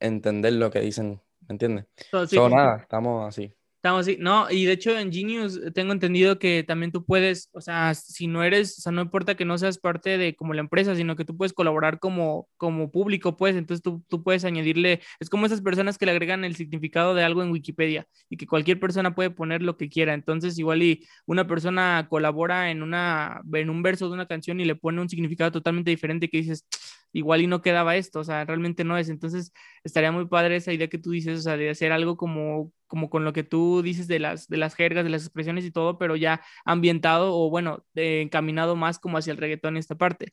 [0.00, 1.86] entender lo que dicen, ¿me entiendes?
[2.10, 3.54] So, sí, So, nada, estamos así.
[3.82, 7.60] Estamos así, no, y de hecho en Genius tengo entendido que también tú puedes, o
[7.60, 10.60] sea, si no eres, o sea, no importa que no seas parte de como la
[10.60, 15.00] empresa, sino que tú puedes colaborar como, como público, pues, entonces tú, tú puedes añadirle,
[15.18, 18.46] es como esas personas que le agregan el significado de algo en Wikipedia y que
[18.46, 23.42] cualquier persona puede poner lo que quiera, entonces igual y una persona colabora en, una,
[23.52, 26.64] en un verso de una canción y le pone un significado totalmente diferente que dices,
[27.12, 29.52] igual y no quedaba esto, o sea, realmente no es, entonces
[29.84, 33.10] estaría muy padre esa idea que tú dices, o sea, de hacer algo como, como
[33.10, 35.98] con lo que tú dices de las, de las jergas, de las expresiones y todo,
[35.98, 40.32] pero ya ambientado o bueno, encaminado más como hacia el reggaetón en esta parte.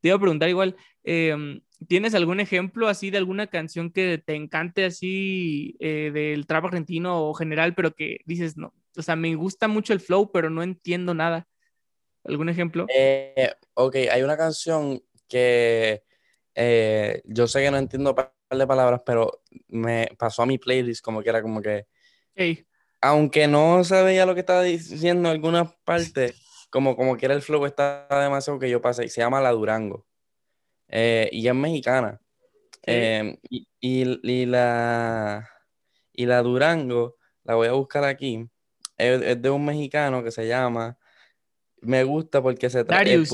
[0.00, 4.34] Te iba a preguntar igual, eh, ¿tienes algún ejemplo así de alguna canción que te
[4.34, 9.34] encante así eh, del trap argentino o general, pero que dices, no, o sea, me
[9.34, 11.46] gusta mucho el flow, pero no entiendo nada?
[12.24, 12.86] ¿Algún ejemplo?
[12.94, 16.02] Eh, ok, hay una canción que
[16.54, 20.58] eh, yo sé que no entiendo un par de palabras, pero me pasó a mi
[20.58, 21.86] playlist como que era como que,
[22.34, 22.66] Hey,
[23.00, 26.34] aunque no se veía lo que estaba diciendo en algunas partes,
[26.70, 30.06] como, como que era el flow, estaba demasiado que yo pasé, se llama La Durango,
[30.88, 32.20] eh, y es mexicana,
[32.86, 35.48] Eh, y, y- y la,
[36.12, 38.48] y la Durango, la voy a buscar aquí,
[38.96, 40.98] es, es de un mexicano que se llama,
[41.82, 43.30] me gusta porque se trata, Darius.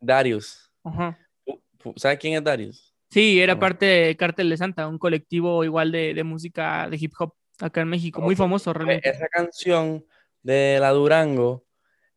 [0.00, 0.72] Darius.
[0.84, 1.18] ajá.
[1.96, 2.94] ¿Sabes quién es Darius?
[3.10, 7.12] Sí, era parte de Cártel de Santa, un colectivo igual de, de música de hip
[7.18, 9.10] hop acá en México, muy famoso Pues realmente.
[9.16, 10.04] esa canción
[10.42, 11.64] de la Durango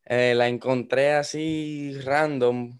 [0.05, 2.79] eh, la encontré así random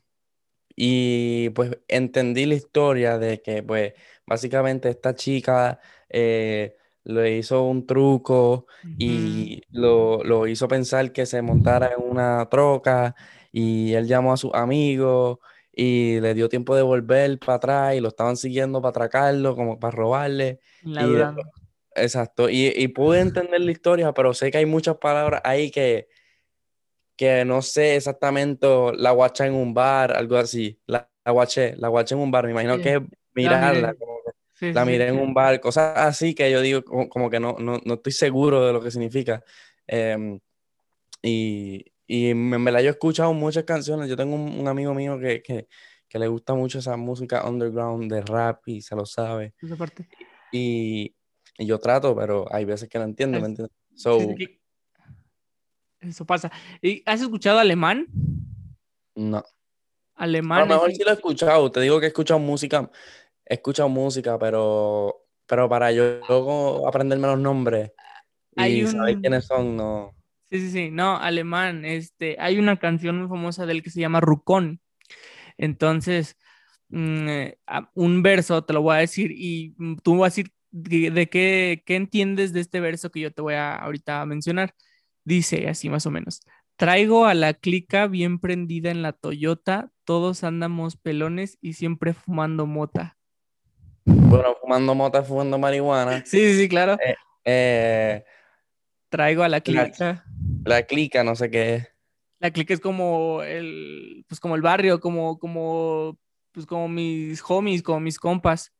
[0.76, 3.94] y pues entendí la historia de que pues
[4.28, 11.42] básicamente esta chica eh, le hizo un truco y lo, lo hizo pensar que se
[11.42, 13.16] montara en una troca
[13.52, 15.40] y él llamó a sus amigos
[15.78, 19.80] y le dio tiempo de volver para atrás y lo estaban siguiendo para atracarlo, como
[19.80, 20.60] para robarle.
[20.84, 21.16] La y.
[21.96, 26.08] Exacto, y, y pude entender la historia, pero sé que hay muchas palabras ahí que,
[27.16, 31.88] que no sé exactamente, la guacha en un bar, algo así, la, la guaché, la
[31.88, 33.02] guaché en un bar, me imagino Sí, que es
[33.34, 33.98] mirarla, miré.
[33.98, 34.18] como
[34.54, 35.16] Sí, la miré sí.
[35.16, 38.12] en un bar, cosas así que yo digo como, como que no, no, no estoy
[38.14, 39.44] seguro de lo que significa.
[39.88, 40.40] Em,
[41.24, 45.20] y, y en verdad yo he escuchado muchas canciones, yo tengo un, un amigo mío
[45.20, 45.68] que, que,
[46.08, 49.54] que le gusta mucho esa música underground de rap y se lo sabe.
[49.62, 50.08] Esa parte.
[50.52, 51.14] Y,
[51.58, 53.76] y yo trato, pero hay veces que no entiendo, ¿me entiendes?
[53.96, 54.20] So,
[56.00, 56.52] Eso pasa.
[56.82, 58.08] ¿Y ¿Has escuchado alemán?
[59.16, 59.38] no.
[59.40, 59.44] A
[60.24, 62.90] Alemán lo mejor sí lo he escuchado, te digo que he escuchado música,
[63.46, 67.92] he escuchado música, pero, pero para yo luego aprenderme los nombres
[68.56, 70.16] Hay y saber un- quiénes son, no.
[70.50, 74.00] Sí, sí, sí, no, alemán, este, hay una canción muy famosa de él que se
[74.00, 74.80] llama Rucón.
[75.58, 76.38] Entonces,
[76.90, 77.58] mm, eh,
[77.96, 81.28] un verso te lo voy a decir y mm, tú vas a decir de, de
[81.30, 84.74] qué, qué entiendes de este verso que yo te voy a ahorita a mencionar.
[85.26, 86.42] Dice así más o menos.
[86.78, 92.66] Traigo a la clica bien prendida en la Toyota, todos andamos pelones y siempre fumando
[92.68, 93.18] mota.
[94.06, 96.24] Bueno, fumando mota, fumando marihuana.
[96.26, 96.98] Sí, sí, sí, claro.
[97.44, 98.24] eh,
[99.10, 100.26] Traigo a la La- clica.
[100.66, 101.88] la clica, no sé qué es.
[102.40, 106.20] La clica es como el, pues como el barrio, como, como,
[106.52, 108.74] pues como mis homies, como mis compas.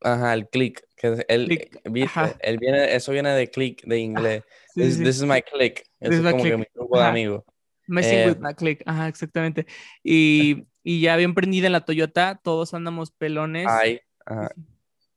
[0.00, 0.82] Ajá, el click.
[0.96, 2.08] Que el, Click, ¿viste?
[2.20, 2.36] ajá.
[2.40, 4.42] Él viene, eso viene de click de inglés.
[4.74, 5.84] Sí, This, sí, this is my click.
[6.00, 6.56] Eso es my como que clique.
[6.58, 7.44] mi grupo de amigos.
[7.86, 8.82] Messing Eh, with my click.
[8.86, 9.66] Ajá, exactamente.
[10.02, 14.50] Y, y ya bien prendida en la Toyota, todos andamos pelones Ay, ajá.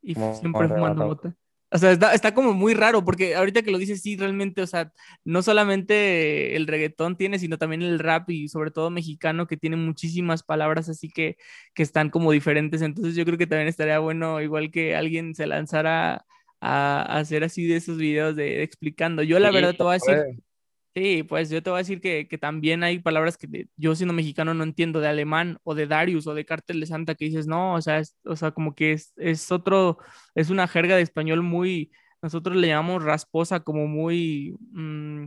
[0.01, 1.35] y como siempre fumando arrebatado.
[1.69, 4.67] O sea, está, está como muy raro, porque ahorita que lo dices, sí, realmente, o
[4.67, 4.91] sea,
[5.25, 9.75] no solamente el reggaetón tiene, sino también el rap y sobre todo mexicano, que tiene
[9.75, 11.37] muchísimas palabras así que,
[11.73, 12.81] que están como diferentes.
[12.81, 16.25] Entonces yo creo que también estaría bueno, igual que alguien se lanzara
[16.61, 19.21] a, a hacer así de esos videos de, de explicando.
[19.23, 20.25] Yo la Sí, verdad te voy a decir,
[20.97, 23.93] Sí, pues yo te voy a decir que, que también hay palabras que de- yo
[23.93, 27.25] siendo mexicano no entiendo de alemán o de Darius o de Cártel de Santa que
[27.25, 29.99] dices, no, o sea, es, o sea, como que es, es otro,
[30.33, 31.91] es una jerga de español muy,
[32.23, 35.25] nosotros le llamamos rasposa como muy, mm,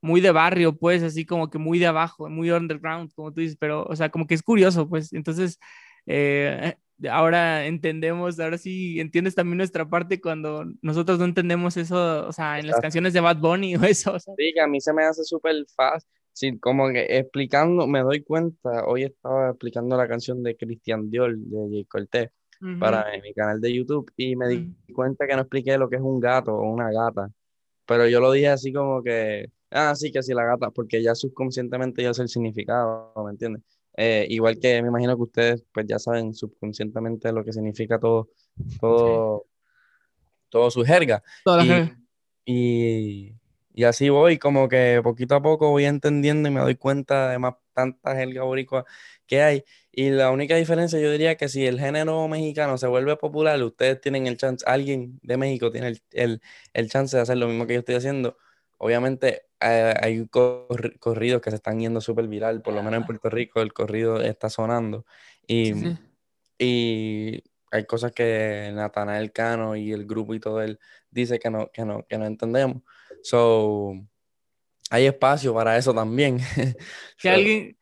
[0.00, 3.56] muy de barrio, pues, así como que muy de abajo, muy underground, como tú dices,
[3.58, 5.58] pero, o sea, como que es curioso, pues, entonces,
[6.06, 6.74] eh,
[7.10, 12.58] ahora entendemos, ahora sí entiendes también nuestra parte cuando nosotros no entendemos eso, o sea,
[12.58, 14.14] en las canciones de Bad Bunny o eso.
[14.14, 14.34] O sea.
[14.36, 16.08] Sí, que a mí se me hace súper fácil.
[16.32, 21.36] Sí, como que explicando, me doy cuenta, hoy estaba explicando la canción de Cristian Dior
[21.36, 21.88] de J.
[21.88, 22.30] Cortés
[22.80, 26.02] para mi canal de YouTube y me di cuenta que no expliqué lo que es
[26.02, 27.30] un gato o una gata,
[27.86, 31.14] pero yo lo dije así como que, ah, sí, que sí, la gata, porque ya
[31.14, 33.62] subconscientemente yo sé el significado, ¿me entiendes?
[33.96, 38.28] Eh, igual que me imagino que ustedes pues ya saben subconscientemente lo que significa todo,
[38.80, 39.46] todo,
[40.48, 41.22] todo su jerga.
[42.44, 43.32] y,
[43.72, 47.38] y, así voy, como que poquito a poco voy entendiendo y me doy cuenta de
[47.38, 48.84] más tantas jerga boricua
[49.26, 49.64] que hay.
[49.92, 54.00] Y la única diferencia yo diría que si el género mexicano se vuelve popular, ustedes
[54.00, 57.66] tienen el chance, alguien de México tiene el, el, el chance de hacer lo mismo
[57.66, 58.36] que yo estoy haciendo.
[58.78, 63.30] Obviamente eh, hay corridos que se están yendo súper viral, por lo menos en Puerto
[63.30, 65.06] Rico el corrido está sonando.
[65.46, 65.72] Y,
[66.58, 70.78] y hay cosas que Natanael Cano y el grupo y todo él
[71.10, 72.82] dice que no, que no, que no entendemos.
[73.22, 73.94] So,
[74.90, 76.38] hay espacio para eso también.
[77.18, 77.76] Que alguien,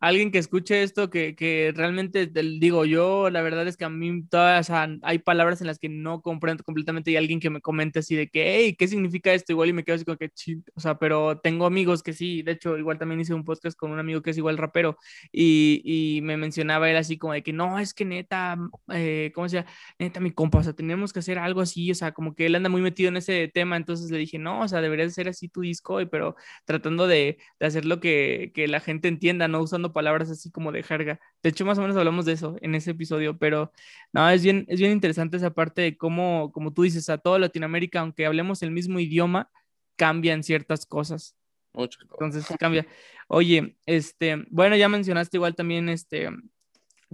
[0.00, 4.24] alguien que escuche esto, que, que realmente digo yo, la verdad es que a mí
[4.28, 4.70] todas
[5.02, 8.28] hay palabras en las que no comprendo completamente y alguien que me comente así de
[8.28, 9.52] que, hey, ¿qué significa esto?
[9.52, 10.30] Igual y me quedo así como que,
[10.74, 13.90] o sea, pero tengo amigos que sí, de hecho, igual también hice un podcast con
[13.90, 14.98] un amigo que es igual rapero
[15.32, 18.56] y, y me mencionaba él así como de que, no, es que neta,
[18.92, 19.70] eh, ¿cómo se llama?
[19.98, 22.54] Neta, mi compa, o sea, tenemos que hacer algo así, o sea, como que él
[22.54, 25.48] anda muy metido en ese tema, entonces le dije, no, o sea, debería ser así
[25.48, 29.92] tu disco, pero tratando de, de hacer lo que, que la gente entienda, no usando
[29.96, 31.18] palabras así como de jerga.
[31.42, 33.72] De hecho, más o menos hablamos de eso en ese episodio, pero
[34.12, 37.38] no, es bien, es bien interesante esa parte de cómo, como tú dices, a toda
[37.38, 39.50] Latinoamérica, aunque hablemos el mismo idioma,
[39.96, 41.34] cambian ciertas cosas.
[41.72, 42.86] Muchas Entonces cambia.
[43.26, 46.28] Oye, este, bueno, ya mencionaste igual también este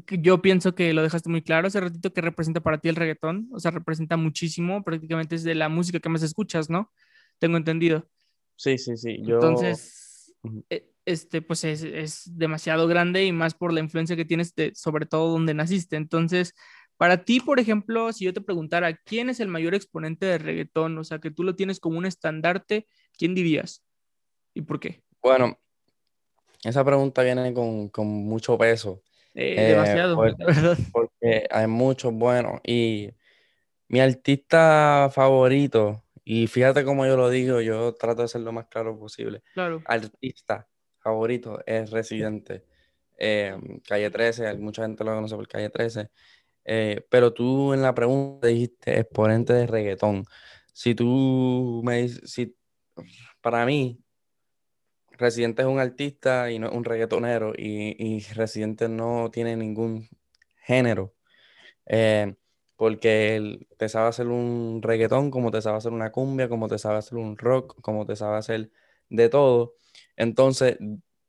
[0.09, 3.49] yo pienso que lo dejaste muy claro hace ratito que representa para ti el reggaetón,
[3.53, 6.91] o sea, representa muchísimo, prácticamente es de la música que más escuchas, ¿no?
[7.39, 8.09] Tengo entendido.
[8.57, 9.19] Sí, sí, sí.
[9.23, 9.35] Yo...
[9.35, 10.35] Entonces,
[11.05, 15.33] este, pues es, demasiado grande y más por la influencia que tienes de, sobre todo
[15.33, 15.97] donde naciste.
[15.97, 16.55] Entonces,
[16.97, 20.97] para ti, por ejemplo, si yo te preguntara, ¿quién es el mayor exponente de reggaetón?
[20.99, 22.87] O sea, que tú lo tienes como un estandarte,
[23.19, 23.85] ¿quién dirías?
[24.55, 25.03] ¿Y por qué?
[25.21, 25.59] Bueno,
[26.63, 29.03] esa pregunta viene con, mucho peso.
[29.35, 30.79] Eh, demasiado, verdad.
[30.93, 32.61] Porque hay muchos buenos.
[32.65, 33.11] Y
[33.89, 38.67] mi artista favorito, y fíjate cómo yo lo digo, yo trato de ser lo más
[38.67, 39.43] claro posible.
[39.55, 39.83] Claro.
[39.87, 40.69] Artista
[41.03, 42.65] favorito es Residente.
[43.19, 46.11] Eh, calle 13, mucha gente lo conoce por Calle 13.
[46.65, 50.25] Eh, pero tú en la pregunta dijiste exponente de reggaetón.
[50.73, 52.57] Si tú me dices, si,
[53.41, 54.01] para mí,
[55.13, 60.09] Residente es un artista y no es un reggaetonero y, y Residente no tiene ningún
[60.65, 61.15] género.
[61.87, 62.35] Eh,
[62.77, 66.79] porque él te sabe hacer un reggaetón, como te sabe hacer una cumbia, como te
[66.79, 68.71] sabe hacer un rock, como te sabe hacer
[69.09, 69.77] de todo.
[70.17, 70.79] Entonces,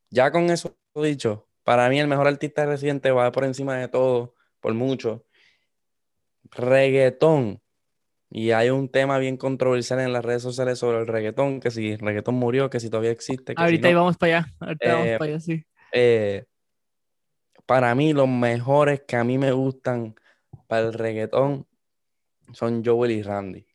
[0.09, 4.35] ya con eso dicho, para mí el mejor artista reciente va por encima de todo,
[4.59, 5.25] por mucho.
[6.51, 7.61] Reggaetón.
[8.29, 11.91] Y hay un tema bien controversial en las redes sociales sobre el reggaetón, que si
[11.91, 13.53] el reggaetón murió, que si todavía existe.
[13.55, 15.65] Ahorita íbamos para allá, ahorita vamos eh, para allá, sí.
[15.91, 16.45] Eh,
[17.65, 20.15] para mí los mejores que a mí me gustan
[20.67, 21.67] para el reggaetón
[22.53, 23.67] son Joel y Randy.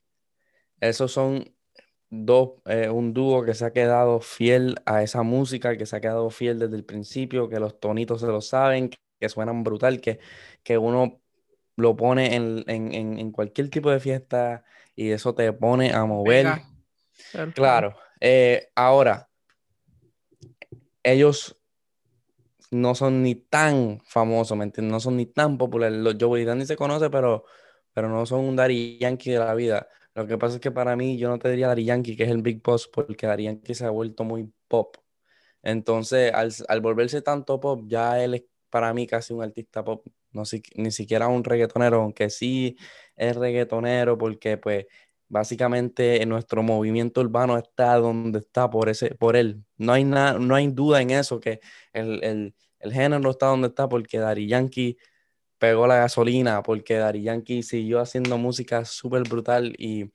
[0.80, 1.54] Esos son
[2.10, 6.00] dos, eh, un dúo que se ha quedado fiel a esa música, que se ha
[6.00, 10.18] quedado fiel desde el principio, que los tonitos se lo saben, que, suenan brutal, que,
[10.62, 11.20] que uno
[11.76, 14.64] lo pone en, cualquier tipo de fiesta
[14.96, 16.46] y eso te pone a mover.
[17.54, 17.96] Claro.
[18.20, 19.28] Eh, ahora,
[21.02, 21.56] ellos
[22.70, 24.92] no son ni tan famosos, ¿me entiendes?
[24.92, 25.98] No son ni tan populares.
[25.98, 27.44] Los Joey Dandy se conoce, pero,
[27.92, 29.88] pero no son un Daddy Yankee de la vida.
[30.18, 32.30] Lo que pasa es que para mí, yo no te diría Dari Yankee, que es
[32.30, 34.96] el Big Boss, porque Dari Yankee se ha vuelto muy pop.
[35.62, 40.42] Entonces, al, volverse tanto pop, ya él es para mí casi un artista pop, no
[40.74, 42.76] ni siquiera un reggaetonero, aunque sí
[43.14, 44.86] es reggaetonero, porque pues
[45.28, 49.64] básicamente nuestro movimiento urbano está donde está por, ese, por él.
[49.76, 51.60] No hay, no hay duda en eso, que
[51.92, 54.96] el, el, el género está donde está porque Dari Yankee
[55.58, 60.12] pegó la gasolina porque Dari Yankee siguió haciendo música súper brutal y,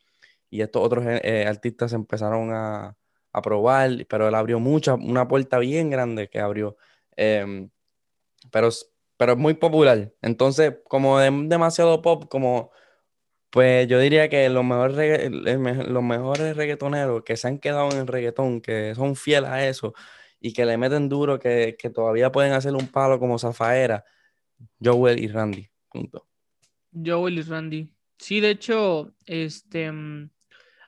[0.51, 2.95] estos otros eh, artistas empezaron a,
[3.43, 6.77] probar, pero él abrió mucha, una puerta bien grande que abrió.
[7.15, 7.71] Em,
[8.51, 8.69] pero,
[9.17, 10.13] pero es muy popular.
[10.21, 12.71] Entonces, como demasiado pop, como
[13.51, 18.07] Pues yo diría que los mejores, los mejores reggaetoneros que se han quedado en el
[18.07, 19.93] reggaetón, que son fieles a eso
[20.39, 24.05] y que le meten duro, que, que todavía pueden hacer un palo como Zafaera,
[24.81, 25.67] Joel y Randy.
[25.89, 26.27] Punto.
[26.91, 27.89] Joel y Randy.
[28.17, 30.29] Sí, de hecho, este, mm,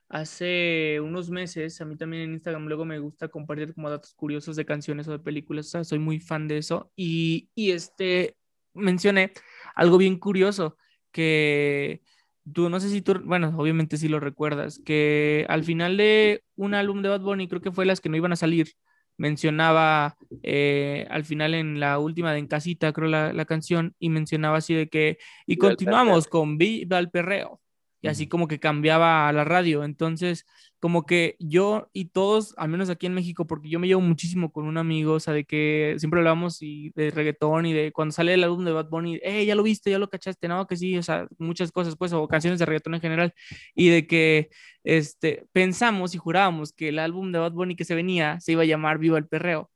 [0.10, 4.56] hace unos meses, a mí también en Instagram luego me gusta compartir como datos curiosos
[4.56, 6.92] de canciones o de películas, soy muy fan de eso.
[6.96, 8.38] Y, y este,
[8.74, 9.34] mencioné
[9.76, 10.78] algo bien curioso,
[11.12, 12.02] que
[12.54, 16.74] tú, no sé si tú, bueno, obviamente sí lo recuerdas, que al final de un
[16.74, 18.74] álbum de Bad Bunny, creo que fue las que no iban a salir,
[19.18, 24.10] mencionaba eh, al final en la última de En Casita, creo la, la canción, y
[24.10, 27.62] mencionaba así de que y continuamos con Viva el Perreo.
[28.06, 29.84] Y así como que cambiaba a la radio.
[29.84, 30.46] Entonces,
[30.80, 34.52] como que yo y todos, al menos aquí en México, porque yo me llevo muchísimo
[34.52, 38.12] con un amigo, o sea, de que siempre hablamos y de reggaetón y de cuando
[38.12, 40.78] sale el álbum de Bad Bunny, eh, ya lo viste, ya lo cachaste, no, que
[40.78, 43.34] sí, o sea, muchas cosas, pues, o canciones de reggaetón en general,
[43.74, 44.50] y de que
[44.84, 48.62] este, pensamos y jurábamos que el álbum de Bad Bunny que se venía se iba
[48.62, 49.72] a llamar Viva el Perreo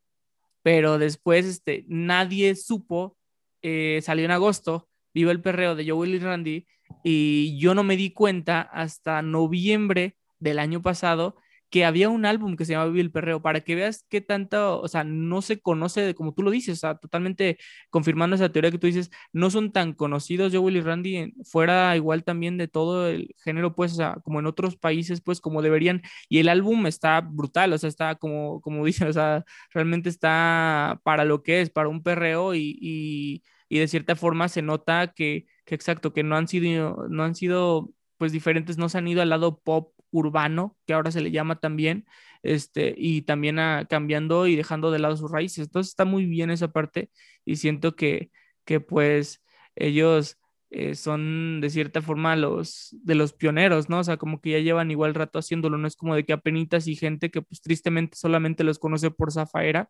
[0.62, 3.16] pero después este, nadie supo,
[3.62, 6.66] eh, salió en agosto, Viva el Perreo de Joel y Randy,
[7.04, 11.36] y yo no me di cuenta hasta noviembre del año pasado
[11.70, 14.80] que había un álbum que se llamaba Viva el Perreo, para que veas qué tanto,
[14.80, 17.58] o sea, no se conoce como tú lo dices, o sea, totalmente
[17.90, 22.24] confirmando esa teoría que tú dices, no son tan conocidos Joel y Randy, fuera igual
[22.24, 26.02] también de todo el género, pues, o sea, como en otros países, pues, como deberían,
[26.28, 31.00] y el álbum está brutal, o sea, está como, como dicen, o sea, realmente está
[31.04, 35.12] para lo que es, para un perreo y, y, y de cierta forma se nota
[35.14, 39.06] que, que, exacto, que no han sido, no han sido pues diferentes, no se han
[39.08, 42.06] ido al lado pop urbano, que ahora se le llama también,
[42.42, 45.66] este, y también a, cambiando y dejando de lado sus raíces.
[45.66, 47.10] Entonces está muy bien esa parte
[47.44, 48.30] y siento que,
[48.64, 49.42] que pues
[49.76, 50.38] ellos
[50.70, 54.00] eh, son de cierta forma los de los pioneros, ¿no?
[54.00, 56.88] O sea, como que ya llevan igual rato haciéndolo, no es como de que apenitas
[56.88, 59.88] y gente que pues tristemente solamente los conoce por Zafaera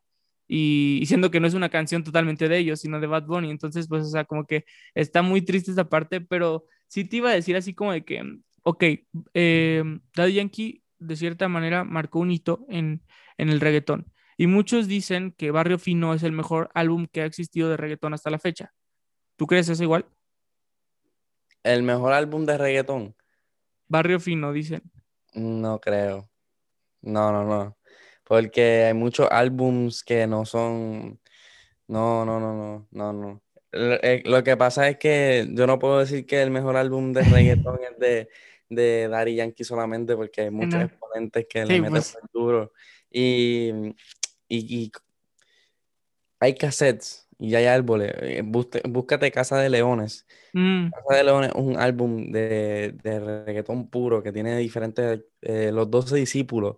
[0.53, 3.51] y, y siendo que no es una canción totalmente de ellos, sino de Bad Bunny,
[3.51, 7.31] entonces pues, o sea, como que está muy triste esa parte, pero sí te iba
[7.31, 8.21] a decir así como de que,
[8.65, 8.85] ok,
[9.35, 9.85] eh,
[10.17, 13.03] Daddy Yankee de cierta manera marcó un hito en,
[13.39, 14.13] en el reggaetón.
[14.37, 18.13] Y muchos dicen que Barrio Fino es el mejor álbum que ha existido de reggaetón
[18.15, 18.73] hasta la fecha.
[19.37, 20.07] ¿Tú crees eso igual?
[21.63, 23.15] El mejor álbum de reggaetón,
[23.87, 24.83] Barrio Fino, dicen.
[25.35, 26.29] no creo.
[27.03, 27.77] No, no, no.
[28.31, 31.19] Porque hay muchos álbums que no son.
[31.89, 33.43] No, no, no, no, no, no.
[33.73, 37.13] Lo, eh, lo que pasa es que yo no puedo decir que el mejor álbum
[37.13, 38.29] de reggaetón es de,
[38.69, 40.83] de Daddy Yankee solamente porque hay muchos no.
[40.83, 42.17] exponentes que le Sí, meten pues.
[42.33, 42.73] duro.
[43.11, 43.73] Y,
[44.47, 44.93] y, y
[46.39, 48.13] hay cassettes y hay árboles.
[48.21, 50.25] Eh, busque- Búscate Casa de Leones.
[50.53, 55.73] Mm, Casa de Leones es un álbum de, de reggaetón puro que tiene diferentes, eh,
[55.73, 56.77] los 12 discípulos.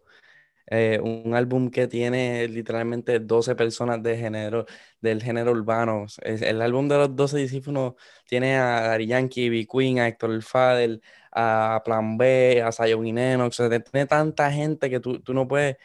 [0.66, 4.66] Eh, un álbum que tiene literalmente 12 personas de género,
[5.00, 6.06] del género urbano.
[6.24, 7.94] El álbum de los 12 discípulos
[8.26, 11.00] tiene a Daddy Yankee, B Queen, a Héctor El Father,
[11.32, 13.60] a Plan B, a y Lennox.
[13.60, 15.76] O sea, tiene tanta gente que tú, tú no puedes.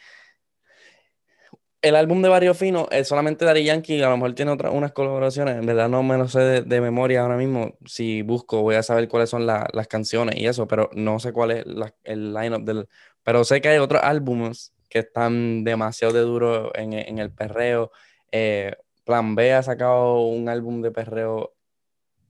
[1.80, 4.90] El álbum de Barrio Fino es solamente Daddy Yankee, a lo mejor tiene otras unas
[4.92, 8.74] colaboraciones, en verdad no me lo sé de, de memoria ahora mismo, si busco voy
[8.74, 11.94] a saber cuáles son la- las canciones y eso, pero no sé cuál es la-
[12.02, 12.88] el lineup del...
[13.28, 17.92] Pero sé que hay otros álbumes que están demasiado de duro en, en el perreo.
[18.32, 18.74] Eh,
[19.04, 21.52] Plan B ha sacado un álbum de perreo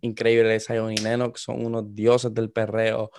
[0.00, 3.12] increíble, Zion y Lennox son unos dioses del perreo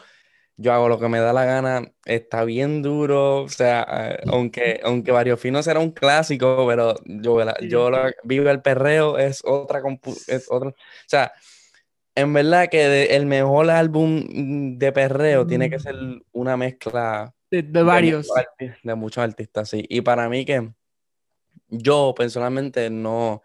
[0.58, 4.82] yo hago lo que me da la gana, está bien duro, o sea, eh, aunque,
[4.84, 9.42] aunque Barrio Fino será un clásico, pero yo, la- yo la- Vive el Perreo es
[9.46, 9.82] otra,
[10.28, 10.74] es otra, o
[11.08, 11.32] sea,
[12.14, 15.80] en verdad que de- el mejor álbum de perreo tiene que Mm.
[15.80, 15.96] ser
[16.34, 18.28] una mezcla de, de de varios.
[18.28, 18.45] muchos
[18.84, 20.72] de muchos artistas, sí, y para mí que
[21.70, 23.41] yo personalmente no,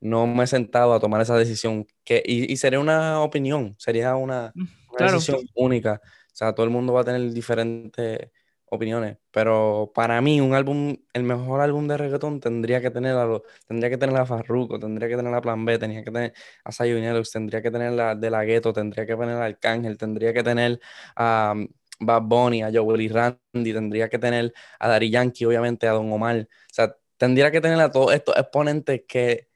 [0.00, 4.16] no me he sentado a tomar esa decisión, que, y, y sería una opinión, sería
[4.16, 5.12] una Mm, una Claro.
[5.14, 6.00] decisión única.
[6.04, 8.30] O sea, todo el mundo va a tener diferentes
[8.70, 9.18] opiniones.
[9.30, 13.26] Pero para mí, un álbum, el mejor álbum de reggaetón tendría que tener a,
[13.66, 16.32] tendría que tener a Farruko, tendría que tener a Plan B, tendría que tener
[16.64, 20.32] a Lennox, tendría que tener a De La Ghetto, tendría que tener a Arcángel, tendría
[20.32, 20.80] que tener
[21.16, 21.68] a um,
[22.00, 26.12] Bad Bunny, a Joel y Randy, tendría que tener a Daddy Yankee, obviamente, a Don
[26.12, 26.40] Omar.
[26.40, 29.48] O sea, tendría que tener a todos estos exponentes que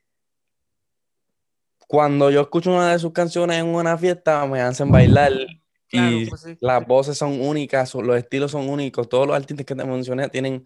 [1.86, 5.32] cuando yo escucho una de sus canciones en una fiesta me hacen bailar
[5.88, 6.56] Claro, y pues sí.
[6.60, 10.64] las voces son únicas, los estilos son únicos, todos los artistas que te mencioné tienen,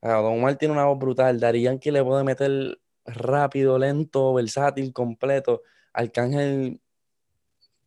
[0.00, 5.62] Don Omar tiene una voz brutal, Daddy Yankee le puede meter rápido, lento, versátil, completo,
[5.92, 6.80] Arcángel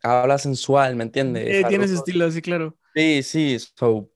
[0.03, 1.47] habla sensual, ¿me entiendes?
[1.47, 2.75] Eh, tiene su Farruko- estilo, sí, claro.
[2.93, 4.09] Sí, sí, so,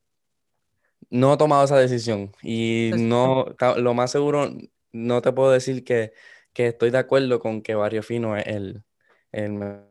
[1.09, 3.45] no he tomado esa decisión y Es- no,
[3.77, 4.49] lo más seguro,
[4.91, 6.13] no te puedo decir que,
[6.53, 8.83] que estoy de acuerdo con que Barrio Fino es el,
[9.31, 9.81] el me-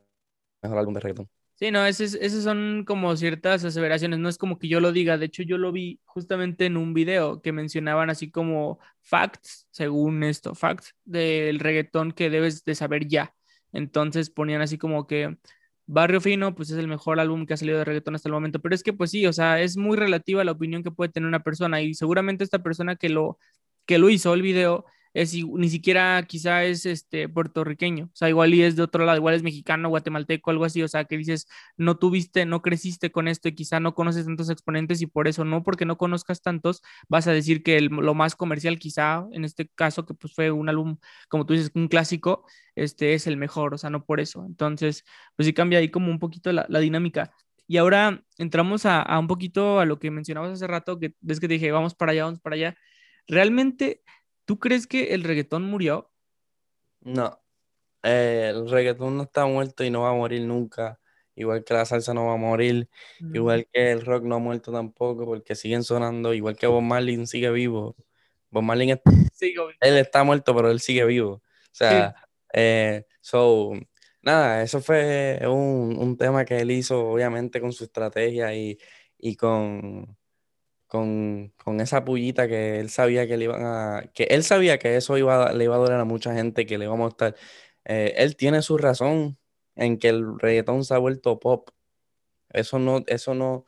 [0.63, 1.31] mejor álbum de reggaetón.
[1.57, 5.27] Sí, no, esas son como ciertas aseveraciones, no es como que yo lo diga, de
[5.27, 10.55] hecho yo lo vi justamente en un video que mencionaban así como facts, según esto,
[10.57, 13.35] facts del reggaetón que debes de saber ya.
[13.73, 15.39] Entonces ponían así como que
[15.87, 18.61] Barrio Fino, pues es el mejor álbum que ha salido de reggaetón hasta el momento,
[18.61, 21.29] pero es que pues sí, o sea, es muy relativa la opinión que puede tener
[21.29, 23.39] una persona y seguramente esta persona que lo,
[23.87, 28.53] que lo hizo el video es, ni siquiera quizá es este puertorriqueño, o sea, igual
[28.55, 31.47] y es de otro lado, igual es mexicano, guatemalteco, algo así, o sea, que dices,
[31.77, 35.45] no tuviste, no creciste con esto y quizá no conoces tantos exponentes y por eso
[35.45, 39.45] no, porque no conozcas tantos, vas a decir que el- lo más comercial quizá, en
[39.45, 40.99] este caso, que pues fue un álbum,
[41.29, 42.45] como tú dices, un clásico,
[42.75, 44.45] este es el mejor, o sea, no por eso.
[44.47, 45.05] Entonces,
[45.37, 47.33] pues sí cambia ahí como un poquito la, la dinámica.
[47.67, 51.41] Y ahora entramos a, a un poquito a lo que mencionabas hace rato, que ves
[51.41, 52.77] que te dije, vamos para allá, vamos para allá.
[53.27, 54.03] ¿Realmente
[54.45, 56.11] tú crees que el reggaetón murió?
[57.01, 57.41] No,
[58.03, 61.01] eh, el reggaetón no está muerto y no va a morir nunca,
[61.35, 62.89] igual que la salsa no va a morir,
[63.21, 66.83] Mm, igual que el rock no ha muerto tampoco, porque siguen sonando, igual que Bob
[66.83, 67.97] Marley sigue vivo.
[68.51, 69.01] Bob Marley, es-
[69.33, 71.33] Sí, como- él está muerto, pero él sigue vivo.
[71.35, 71.43] O
[71.73, 72.15] sea,
[72.53, 73.73] eh, so,
[74.23, 78.79] nada, eso fue un, un tema que él hizo, obviamente, con su estrategia y,
[79.19, 80.17] y con,
[80.87, 84.97] con, con esa pullita que él sabía que le iban a, que él sabía que
[84.97, 87.37] eso iba le iba a doler a mucha gente, que le iba a mostrar.
[87.85, 89.39] Eh, él tiene su razón
[89.77, 91.71] en que el reggaetón se ha vuelto pop.
[92.51, 93.67] Eso no, eso no,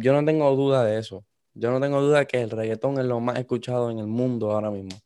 [0.00, 1.26] yo no tengo duda de eso.
[1.54, 4.70] Yo no tengo duda que el reggaetón es lo más escuchado en el mundo ahora
[4.70, 4.98] mismo.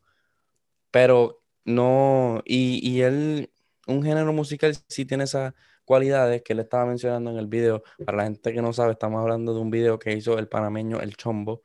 [0.90, 3.50] Pero no, y, y él,
[3.86, 5.54] un género musical sí tiene esas
[5.88, 7.82] cualidades que él estaba mencionando en el video.
[8.04, 11.00] Para la gente que no sabe, estamos hablando de un video que hizo el panameño
[11.00, 11.62] El Chombo,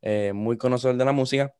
[0.00, 1.52] eh, muy conocedor de la música,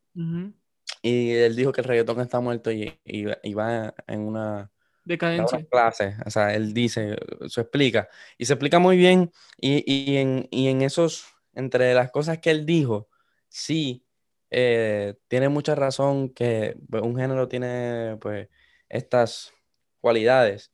[1.03, 4.71] y él dijo que el reggaetón está muerto y, y, y va en una,
[5.05, 5.67] Decadencia.
[5.69, 7.17] clases, o sea, él dice,
[7.49, 8.09] se explica,
[8.39, 12.53] y se explica muy bien, y, y en, y en esos, entre las cosas que
[12.53, 13.09] él dijo,
[13.49, 14.07] sí,
[14.51, 18.49] eh, tiene mucha razón que pues, un género tiene, pues,
[18.89, 19.53] estas
[20.01, 20.73] cualidades,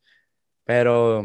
[0.65, 1.23] pero,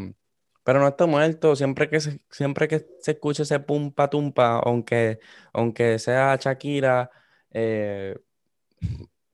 [0.65, 5.21] pero no está muerto, siempre que se, siempre que se escuche ese pumpa tumpa, aunque,
[5.53, 7.11] aunque sea Shakira,
[7.51, 8.17] eh,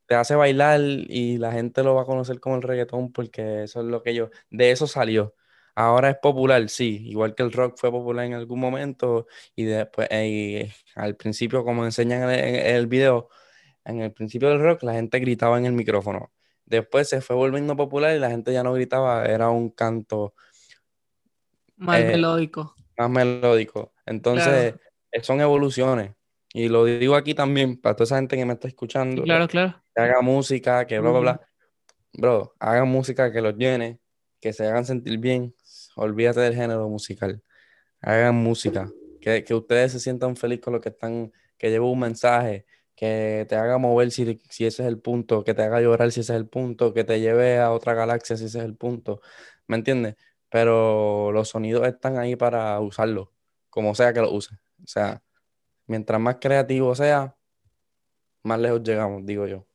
[0.07, 3.80] te hace bailar y la gente lo va a conocer como el reggaetón porque eso
[3.80, 5.34] es lo que yo, de eso salió.
[5.74, 9.26] Ahora es popular, sí, igual que el rock fue popular en algún momento
[9.57, 10.28] y después, eh,
[10.68, 13.30] y al principio, como enseñan en el video,
[13.84, 16.32] en el principio del rock la gente gritaba en el micrófono.
[16.64, 20.34] Después se fue volviendo popular y la gente ya no gritaba, era un canto
[21.76, 22.74] Más eh, melódico.
[22.96, 23.92] más melódico.
[24.06, 24.74] Entonces,
[25.10, 26.12] eh, son evoluciones.
[26.54, 29.82] Y lo digo aquí también para toda esa gente que me está escuchando, claro, claro.
[29.94, 31.40] que haga música, que bla, bla, bla.
[32.12, 34.00] Bro, hagan música que los llene,
[34.38, 35.54] que se hagan sentir bien.
[35.96, 37.42] Olvídate del género musical.
[38.02, 38.90] Hagan música,
[39.20, 42.66] que, que ustedes se sientan felices con lo que están, que lleve un mensaje,
[42.97, 46.20] que te haga mover si, si ese es el punto, que te haga llorar si
[46.20, 49.20] ese es el punto, que te lleve a otra galaxia si ese es el punto.
[49.66, 50.16] ¿Me entiendes?
[50.51, 53.28] Pero los sonidos están ahí para usarlos,
[53.70, 54.59] como sea que los uses.
[54.84, 55.22] O sea,
[55.86, 57.36] mientras más creativo sea,
[58.43, 59.66] más lejos llegamos, digo yo.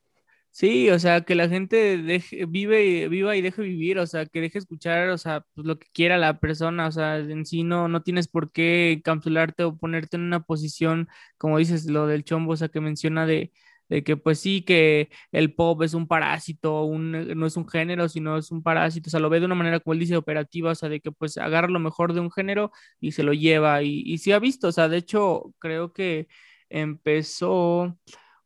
[0.60, 4.42] Sí, o sea, que la gente deje, vive, viva y deje vivir, o sea, que
[4.42, 7.88] deje escuchar, o sea, pues lo que quiera la persona, o sea, en sí no,
[7.88, 12.54] no tienes por qué encapsularte o ponerte en una posición, como dices, lo del chombo,
[12.54, 13.52] o sea, que menciona de,
[13.88, 18.10] de que pues sí, que el pop es un parásito, un, no es un género,
[18.10, 20.72] sino es un parásito, o sea, lo ve de una manera, como él dice, operativa,
[20.72, 23.84] o sea, de que pues agarra lo mejor de un género y se lo lleva,
[23.84, 26.28] y, y sí ha visto, o sea, de hecho, creo que
[26.70, 27.96] empezó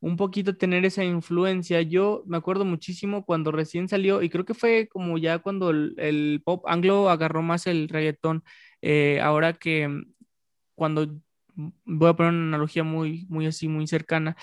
[0.02, 1.82] un poquito tener esa influencia.
[1.82, 5.95] Yo me acuerdo muchísimo cuando recién salió, y creo que fue como ya cuando el,
[5.97, 8.43] el pop anglo agarró más el reggaetón,
[8.82, 10.14] eh, ahora que mm,
[10.76, 11.08] cuando,
[11.56, 14.36] mm, voy a poner una analogía muy, muy así, muy cercana,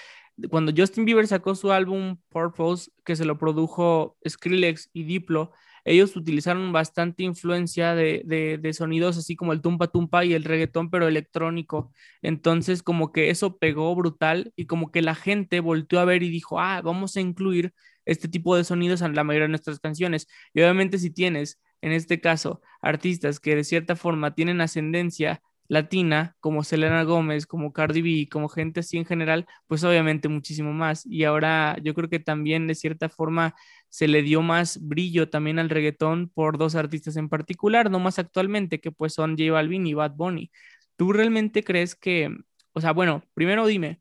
[0.50, 5.52] cuando Justin Bieber sacó su álbum Purpose, que se lo produjo Skrillex y Diplo,
[5.84, 8.22] ellos utilizaron bastante influencia de,
[8.60, 11.92] de, sonidos así como el tumpa tumpa y el reggaetón, pero electrónico.
[12.22, 16.30] Entonces, como que eso pegó brutal y como que la gente volteó a ver y
[16.30, 17.72] dijo, ah, vamos a incluir
[18.04, 20.28] este tipo de sonidos en la mayoría de nuestras canciones.
[20.54, 26.36] Y obviamente si tienes, en este caso, artistas que de cierta forma tienen ascendencia latina,
[26.40, 31.06] como Selena Gómez, como Cardi B, como gente así en general, pues obviamente muchísimo más.
[31.06, 33.54] Y ahora yo creo que también de cierta forma
[33.88, 38.18] se le dio más brillo también al reggaetón por dos artistas en particular, no más
[38.18, 40.50] actualmente, que pues son J Balvin y Bad Bunny.
[40.96, 42.34] ¿Tú realmente crees que,
[42.72, 44.00] o sea, bueno, primero dime,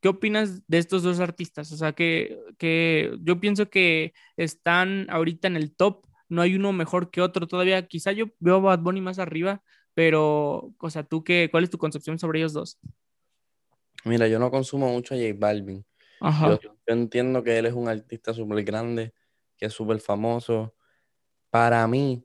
[0.00, 1.72] ¿qué opinas de estos dos artistas?
[1.72, 6.72] O sea, que, que yo pienso que están ahorita en el top, no hay uno
[6.72, 9.62] mejor que otro todavía, quizá yo veo a Bad Bunny más arriba,
[9.98, 12.78] pero, o sea, ¿tú qué, cuál es tu concepción sobre ellos dos?
[14.04, 15.84] Mira, yo no consumo mucho a J Balvin.
[16.20, 16.50] Ajá.
[16.50, 19.12] Yo, yo entiendo que él es un artista súper grande,
[19.56, 20.76] que es súper famoso.
[21.50, 22.24] Para mí,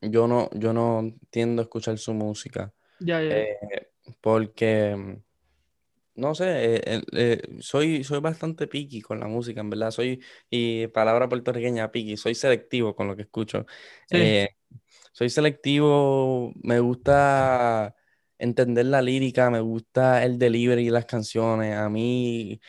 [0.00, 2.74] yo no, yo no tiendo a escuchar su música.
[2.98, 3.42] Ya, ya.
[3.42, 5.20] eh, porque,
[6.16, 9.92] no sé, eh, eh, soy, soy bastante picky con la música, en verdad.
[9.92, 10.20] Soy,
[10.50, 13.66] y palabra puertorriqueña, picky, soy selectivo con lo que escucho.
[14.10, 14.48] Sí,
[15.18, 17.94] soy selectivo, me gusta
[18.38, 21.76] entender la lírica, me gusta el delivery y las canciones.
[21.76, 22.60] A mí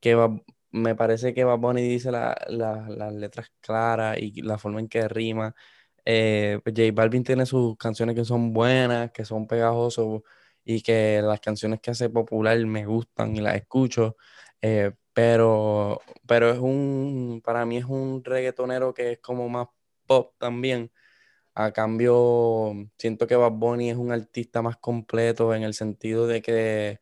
[0.00, 0.42] que Bad-
[0.72, 4.88] me parece que Bad Bunny dice la- la- las letras claras y la forma en
[4.88, 5.54] que rima.
[6.04, 10.22] Eh, pues J Balvin tiene sus canciones que son buenas, que son pegajosos
[10.64, 14.16] y que las canciones que hace popular me gustan y las escucho.
[14.62, 19.68] Eh, pero, pero es un, para mí es un reggaetonero que es como más
[20.06, 20.92] pop también.
[21.58, 26.42] A cambio, siento que Bad Bunny es un artista más completo en el sentido de
[26.42, 27.00] que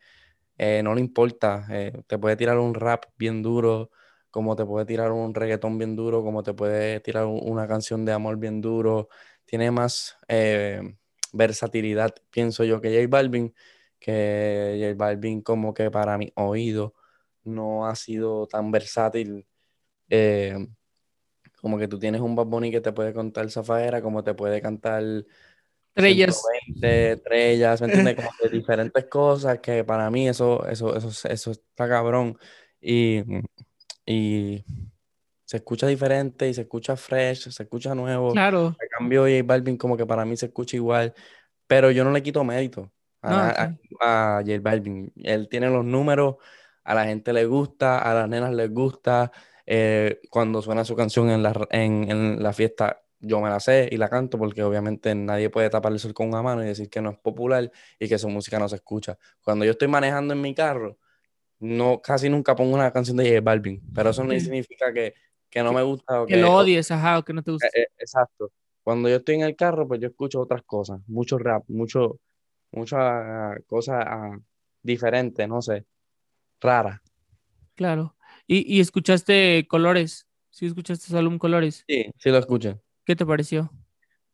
[0.59, 3.91] eh, no le importa, eh, te puede tirar un rap bien duro,
[4.31, 8.05] como te puede tirar un reggaetón bien duro, como te puede tirar un- una canción
[8.05, 9.09] de amor bien duro.
[9.47, 10.81] Tiene más eh,
[11.33, 13.55] versatilidad, pienso yo, que J Balvin,
[14.01, 16.95] que J Balvin como que para mi oído
[17.45, 19.47] no ha sido tan versátil.
[21.65, 24.61] Como que tú tienes un Bad Bunny que te puede contar Zafaera, como te puede
[24.61, 25.03] cantar
[25.95, 26.43] Estrellas.
[26.69, 28.17] 120 estrellas, ¿me entiendes?
[28.17, 32.37] Como de diferentes cosas que para mí eso, eso, eso, eso está cabrón.
[32.83, 33.23] Y,
[34.05, 34.63] y
[35.47, 38.33] se escucha diferente y se escucha fresh, se escucha nuevo.
[38.33, 38.77] Claro.
[38.79, 41.15] A cambio, J Balvin como que para mí se escucha igual,
[41.67, 42.93] pero yo no le quito mérito
[43.23, 43.97] a, No, sí.
[44.03, 45.11] a J Balvin.
[45.17, 46.37] Él tiene los números,
[46.83, 49.33] a la gente le gusta, a las nenas les gusta.
[49.67, 53.89] Eh, cuando suena su canción en la, en, en la fiesta, yo me la sé
[53.91, 56.91] y la canto porque obviamente nadie puede tapar el sol con una mano y decir
[56.91, 59.19] que no es popular y que su música no se escucha.
[59.43, 60.99] Cuando yo estoy manejando en mi carro,
[61.61, 65.15] no, casi nunca pongo una canción de J Balvin, pero eso no significa que,
[65.49, 67.57] que no me gusta o Que que, lo odies, ajá, o que no te eh,
[67.75, 68.53] eh, exacto.
[68.83, 72.21] Cuando yo estoy en el carro, pues yo escucho otras cosas, mucho rap, mucho,
[72.71, 74.39] muchas cosas ah,
[74.83, 75.87] diferentes, no sé,
[76.61, 77.01] raras.
[77.75, 78.15] Claro.
[78.47, 80.27] ¿Y, y escuchaste Colores?
[80.51, 81.85] ¿Sí escuchaste su álbum Colores?
[81.89, 82.79] Sí, sí lo escuché.
[83.05, 83.71] ¿Qué te pareció?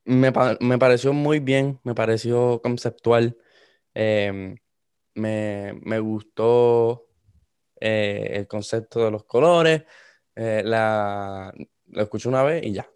[0.04, 3.36] Me, me pareció muy bien, me pareció conceptual,
[3.94, 4.56] em,
[5.14, 7.06] me, me gustó
[7.80, 9.84] eh, el concepto de los colores,
[10.34, 11.52] eh, la,
[11.86, 12.88] lo escuché una vez y ya.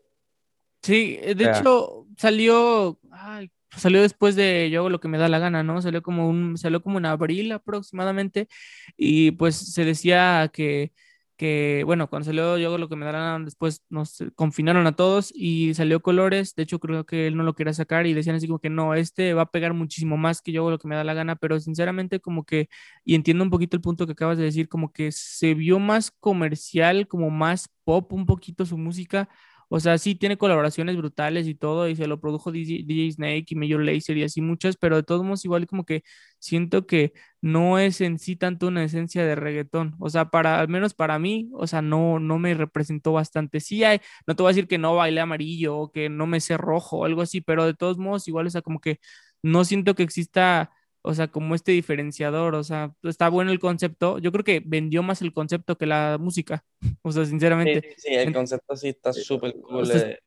[0.83, 5.29] Sí, eh, de sea- hecho salió, ay, salió después de Yo lo que me da
[5.29, 5.81] la gana, ¿no?
[5.83, 8.49] Salió como un, salió como en abril aproximadamente
[8.97, 10.93] y pues se decía que,
[11.37, 14.93] que bueno, cuando salió Yo lo que me da la gana, después nos confinaron a
[14.97, 18.37] todos y salió Colores, de hecho creo que él no lo quería sacar y decían
[18.37, 20.89] así como que no, este va a pegar muchísimo más que Yo hago lo que
[20.89, 22.69] me da la gana, pero sinceramente como que,
[23.05, 26.11] y entiendo un poquito el punto que acabas de decir, como que se vio más
[26.21, 29.29] comercial, como más pop un poquito su música
[29.77, 33.55] o sea, sí tiene colaboraciones brutales y todo, y se lo produjo DJ, Snake y
[33.57, 36.03] Major Lazer y así muchas, pero de todos modos igual como que
[36.39, 39.97] siento que no es en sí tanto una esencia de reggaetón.
[39.99, 43.61] O sea, para, al menos para mí, o sea, no, no me representó bastante.
[43.61, 46.41] Sí hay, no te voy a decir que no bailé amarillo o que no me
[46.41, 48.99] sé rojo o algo así, pero de todos modos igual, o sea, como que
[49.43, 50.71] no siento que exista,
[51.07, 54.19] o sea, como este diferenciador, o sea, está bueno el concepto.
[54.19, 56.65] Yo creo que vendió más el concepto que la música,
[57.03, 57.95] o sea, sinceramente.
[57.99, 59.87] sí, sí, el concepto sí está súper o cool.
[59.87, 60.19] sea, eh,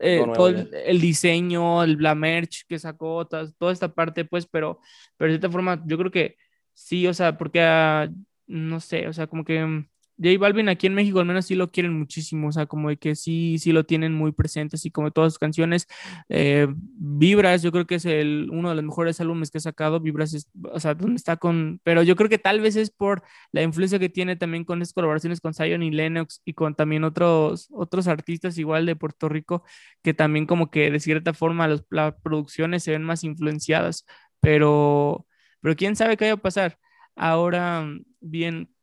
[0.00, 4.80] eh, todo el, diseño, el, la merch que sacó, toda, toda esta parte, pues, pero,
[5.16, 6.36] pero de cierta forma, yo creo que
[6.72, 8.10] sí, o sea, porque, ah,
[8.48, 9.88] no sé, o sea, como que mm,
[10.22, 12.96] J Balvin aquí en México al menos sí lo quieren muchísimo, o sea, como de
[12.96, 15.86] que sí, sí lo tienen muy presente, así como todas sus canciones.
[16.28, 20.00] Eh, Vibras, yo creo que es el, uno de los mejores álbumes que ha sacado,
[20.00, 23.22] Vibras, es, o sea, donde está con, pero yo creo que tal vez es por
[23.52, 27.04] la influencia que tiene también con estas colaboraciones con Zion y Lennox y con también
[27.04, 29.64] otros, otros artistas igual de Puerto Rico
[30.02, 34.06] que también como que de cierta forma las producciones se ven más influenciadas,
[34.40, 35.26] pero,
[35.60, 36.78] pero quién sabe qué va a pasar.
[37.16, 37.86] Ahora,
[38.20, 38.73] bien,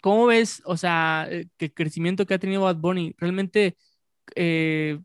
[0.00, 3.14] ¿cómo ves, o sea, eh, el crecimiento que ha tenido Bad Bunny?
[3.18, 3.76] Realmente,
[4.36, 5.00] eh,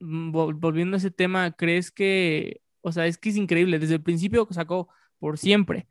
[0.00, 3.78] mm, vol- volviendo a ese tema, ¿crees que O sea, es que es increíble.
[3.78, 5.88] Desde el principio sacó por siempre,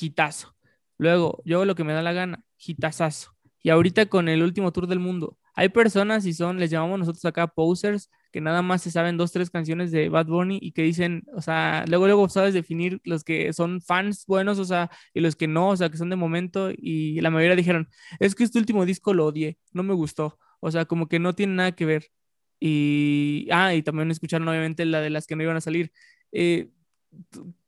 [0.00, 0.54] hitazo.
[0.98, 3.32] Luego, yo lo que me da la gana, hitazazo.
[3.62, 7.24] Y ahorita con el último tour del mundo, hay personas y son, les llamamos nosotros
[7.24, 10.82] acá posers, que nada más se saben dos, tres canciones de Bad Bunny y que
[10.82, 15.20] dicen, o sea, luego, luego sabes definir los que son fans buenos, o sea, y
[15.20, 17.88] los que no, o sea, que son de momento, y la mayoría dijeron,
[18.20, 21.34] es que este último disco lo odié, no me gustó, o sea, como que no
[21.34, 22.08] tiene nada que ver.
[22.60, 25.90] Y, ah, y también escucharon obviamente la de las que no iban a salir.
[26.30, 26.68] Eh,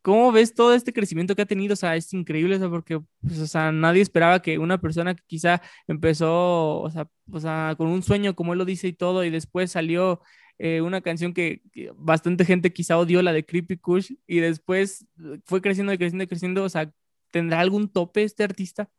[0.03, 1.73] ¿Cómo ves todo este crecimiento que ha tenido?
[1.73, 5.15] O sea, es increíble, o sea, porque, pues, o sea, nadie esperaba que una persona
[5.15, 8.93] que quizá empezó, o sea, o sea, con un sueño, como él lo dice y
[8.93, 10.21] todo, y después salió
[10.59, 15.07] eh, una canción que, que bastante gente quizá odió, la de Creepy Kush, y después
[15.45, 16.93] fue creciendo y creciendo y creciendo, o sea,
[17.31, 18.91] ¿tendrá algún tope este artista?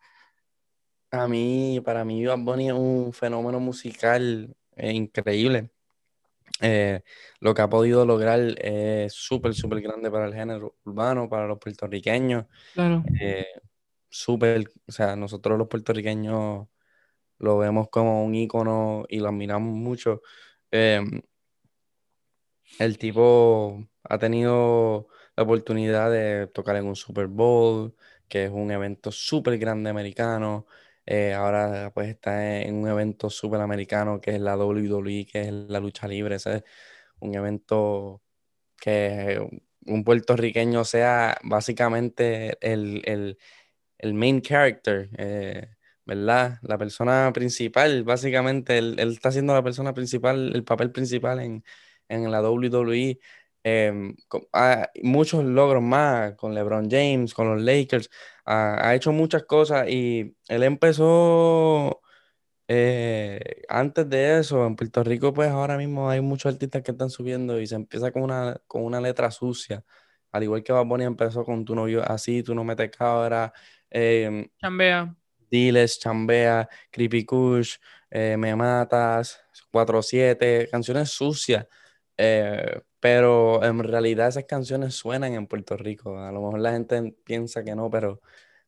[1.11, 5.69] A mí, para mí, Bad Bunny es un fenómeno musical eh, increíble.
[6.61, 7.01] Eh,
[7.39, 11.57] lo que ha podido lograr es súper, súper grande para el género urbano, para los
[11.57, 12.45] puertorriqueños.
[12.73, 13.03] Claro.
[14.09, 16.67] Súper, o sea, nosotros los puertorriqueños
[17.37, 20.21] lo vemos como un ícono y lo admiramos mucho.
[22.77, 27.95] El tipo ha tenido la oportunidad de tocar en un Super Bowl,
[28.27, 30.67] que es un evento súper grande americano.
[31.05, 35.51] Eh, ahora pues está en un evento súper americano que es la WWE, que es
[35.53, 36.35] la lucha libre.
[36.35, 36.63] Ese es
[37.19, 38.21] un evento
[38.77, 39.39] que
[39.85, 43.37] un puertorriqueño sea básicamente el, el-
[43.97, 45.67] el main character, eh,
[46.05, 46.59] ¿verdad?
[46.63, 51.63] La persona principal, básicamente, él, él está siendo la persona principal, el papel principal en,
[52.09, 53.19] en la WWE.
[53.63, 58.09] Em, co- ha- muchos logros más con LeBron James, con los Lakers,
[58.45, 62.01] ha, ha hecho muchas cosas y él empezó
[62.67, 67.09] eh, antes de eso, en Puerto Rico, pues ahora mismo hay muchos artistas que están
[67.09, 69.83] subiendo y se empieza con una, con una letra sucia.
[70.31, 73.51] Al igual que Bad Bunny empezó con Tu novio así, tú no metes cabra,
[73.89, 75.15] eh, Chambea.
[75.49, 77.77] Diles, Chambea, Creepy Kush,
[78.11, 79.41] eh, Me Matas,
[79.71, 81.65] 4-7, canciones sucias.
[82.21, 86.19] Eh, pero en realidad esas canciones suenan en Puerto Rico.
[86.19, 88.21] A lo mejor la gente piensa que no, pero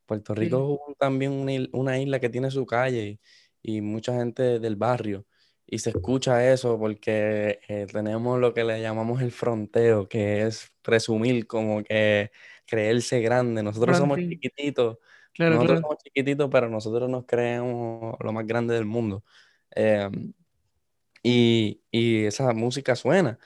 [0.05, 0.33] Puerto.
[0.33, 3.19] Rico es también una, isla que tiene su calle
[3.61, 5.25] y, y mucha gente del barrio.
[5.67, 10.71] Y se escucha eso porque eh, tenemos lo que le llamamos el fronteo, que es
[10.81, 12.31] presumir como que
[12.65, 13.63] creerse grande.
[13.63, 14.39] Nosotros somos Fronting.
[14.39, 14.97] chiquititos,
[15.33, 15.87] Claro, nosotros claro.
[15.89, 19.25] somos chiquititos, pero nosotros nos creemos lo más grande del mundo.
[19.75, 20.09] Eh,
[21.23, 23.39] y, y esa música suena.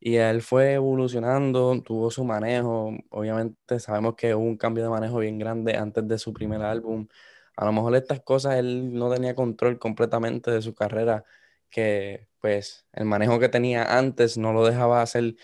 [0.00, 2.92] Y él fue evolucionando, tuvo su manejo.
[3.10, 7.08] Obviamente sabemos que hubo un cambio de manejo bien grande antes de su primer álbum.
[7.56, 11.24] A lo mejor estas cosas él no tenía control completamente de su carrera,
[11.70, 15.36] que pues el manejo que tenía antes no lo dejaba hacer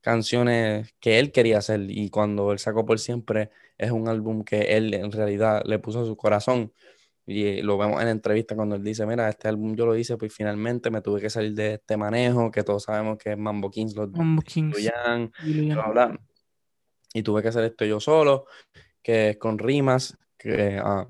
[0.00, 1.80] canciones que él quería hacer.
[1.90, 6.06] Y cuando él sacó por siempre es un álbum que él en realidad le puso
[6.06, 6.72] su corazón.
[7.28, 10.16] Y lo vemos en la entrevista cuando él dice, mira, este álbum yo lo hice,
[10.16, 13.68] pues finalmente me tuve que salir de este manejo, que todos sabemos que es Mambo
[13.68, 14.78] Kings, los Mambo Kings.
[14.78, 15.32] Y Luyan.
[15.74, 16.20] bla, bla.
[17.12, 18.46] Y tuve que hacer esto yo solo,
[19.02, 21.08] que es con rimas, que ah,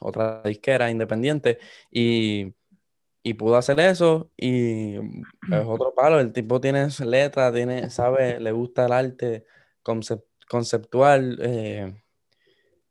[0.00, 1.58] otra disquera independiente,
[1.90, 2.54] y,
[3.22, 8.52] y pudo hacer eso, y es otro palo, el tipo tiene letra, tiene, sabe, le
[8.52, 9.44] gusta el arte
[9.82, 12.02] concep- conceptual, eh,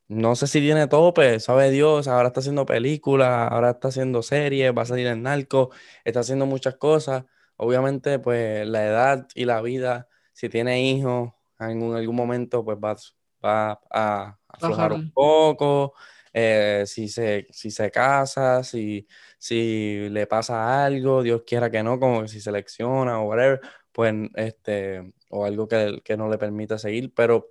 [0.08, 4.72] no sé si tiene tope, sabe Dios, ahora está haciendo películas, ahora está haciendo series,
[4.78, 5.72] va a salir en Narco,
[6.05, 7.26] está haciendo muchas cosas.
[7.58, 12.78] Obviamente, pues la edad y la vida, si tiene hijos, en un- algún momento, pues
[12.78, 12.95] va,
[13.43, 15.93] va a aflojar un poco.
[16.34, 19.08] eh, si se, si se casa, si,
[19.39, 23.60] si le pasa algo, Dios quiera que no, como que si se selecciona o whatever,
[23.91, 27.47] pues este, o algo que, que no le permita seguir, pero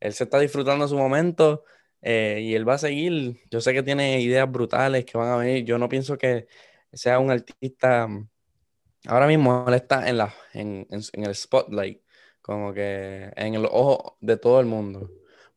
[0.00, 1.64] él se está disfrutando su momento
[2.02, 3.40] eh, y él va a seguir.
[3.50, 5.64] Yo sé que tiene ideas brutales que van a venir.
[5.64, 6.46] Yo no pienso que
[6.92, 8.06] sea un artista.
[8.08, 8.28] mm,
[9.08, 12.02] Ahora mismo él está en, la, en, en- el spotlight,
[12.42, 15.10] como que en el ojo de todo el mundo.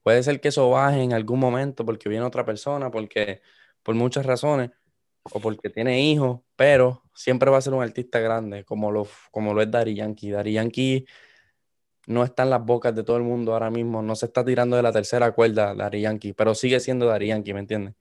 [0.03, 3.41] Puede ser que eso baje en algún momento porque viene otra persona, porque
[3.83, 4.71] por muchas razones,
[5.23, 9.53] o porque tiene hijos, pero siempre va a ser un artista grande, como lo, como
[9.53, 10.31] lo es Daddy Yankee.
[10.31, 11.05] Daddy Yankee
[12.09, 14.75] no está en las bocas de todo el mundo ahora mismo, no se está tirando
[14.75, 17.93] de la tercera cuerda Daddy Yankee, pero sigue siendo Yankee, ¿me entiendes?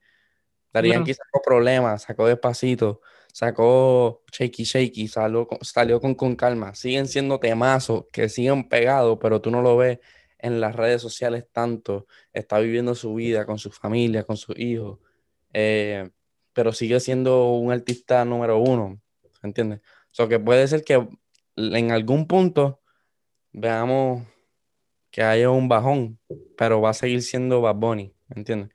[0.73, 3.01] Yankee sacó problemas, sacó despacito,
[3.31, 6.73] sacó shaky shaky, salió con, salió con, con calma.
[6.73, 9.99] Siguen siendo temazos que siguen pegados, pero tú no lo ves
[10.39, 12.07] en las redes sociales tanto.
[12.33, 14.99] Está viviendo su vida con su familia, con sus hijos,
[15.53, 16.09] eh,
[16.53, 18.99] pero sigue siendo un artista número uno,
[19.43, 19.81] ¿entiendes?
[19.81, 21.07] O sea, que puede ser que
[21.55, 22.78] en algún punto
[23.59, 24.23] veamos
[25.11, 26.19] que haya un bajón,
[26.57, 28.71] pero va a seguir siendo Bad Bunny, ¿me entiendes?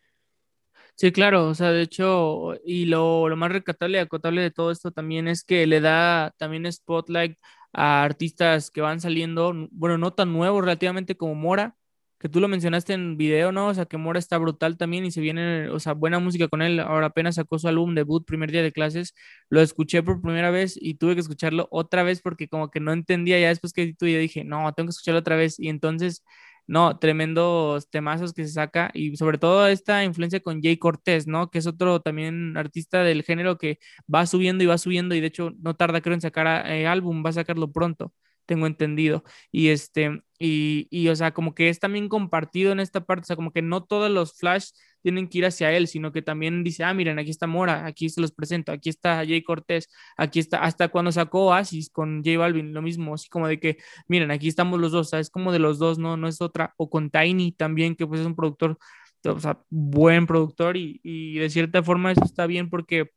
[0.97, 4.71] Sí, claro, o sea, de hecho, y lo, lo más recatable y acotable de todo
[4.71, 7.37] esto también es que le da también spotlight
[7.73, 11.77] a artistas que van saliendo, bueno, no tan nuevos relativamente como Mora,
[12.25, 13.69] que tú lo mencionaste en video, ¿no?
[13.69, 16.63] O sea, que Mora está brutal también y se viene, o sea, buena música con
[16.63, 16.81] él.
[16.81, 19.15] Ahora apenas sacó su álbum debut, primer día de clases,
[19.51, 22.95] lo escuché por primera vez y tuve que escucharlo otra vez porque como que no
[22.95, 25.69] entendía ya después que tú y yo dije, no, tengo que escucharlo otra vez y
[25.69, 26.25] entonces
[26.67, 31.51] no, tremendos temazos que se saca y sobre todo esta influencia con Jay Cortés, ¿no?
[31.51, 33.79] Que es otro también artista del género que
[34.13, 37.23] va subiendo y va subiendo y de hecho no tarda creo en sacar eh, álbum,
[37.25, 38.15] va a sacarlo pronto,
[38.47, 39.25] tengo entendido.
[39.53, 43.37] Y este, y, o sea, como que es también compartido en esta parte, o sea,
[43.37, 44.71] como que no todos los flash
[45.03, 48.09] tienen que ir hacia él, sino que también dice, ah, miren, aquí está Mora, aquí
[48.09, 52.39] se los presento, aquí está Jay Cortés, aquí está, hasta cuando sacó Oasis con J
[52.39, 53.79] Balvin, lo mismo, así como de que,
[54.09, 56.91] miren, aquí estamos los dos, es como de los dos, no, no es otra, o
[56.91, 58.79] con Tiny también, que pues es un productor,
[59.27, 63.11] o sea, buen productor y, y de cierta forma eso está bien porque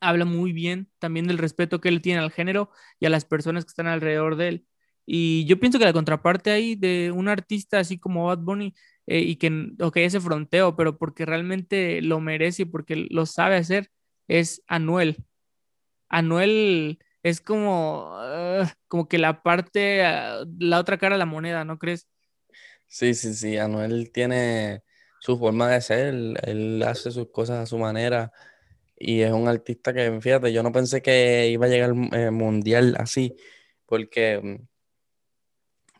[0.00, 3.64] habla muy bien también del respeto que él tiene al género y a las personas
[3.64, 4.66] que están alrededor de él.
[5.12, 8.74] Y yo pienso que la contraparte ahí de un artista así como Bad Bunny
[9.08, 13.56] eh, y que, ok, ese fronteo, pero porque realmente lo merece y porque lo sabe
[13.56, 13.90] hacer,
[14.28, 15.16] es Anuel.
[16.08, 21.64] Anuel es como, ah, como que la parte, ah, la otra cara de la moneda,
[21.64, 22.06] ¿no crees?
[22.86, 24.84] Sí, sí, sí, Anuel tiene
[25.18, 28.30] su forma de ser, él, él hace sus cosas a su manera
[28.96, 32.94] y es un artista que, fíjate, yo no pensé que iba a llegar eh, mundial
[32.96, 33.34] así,
[33.86, 34.70] porque mm,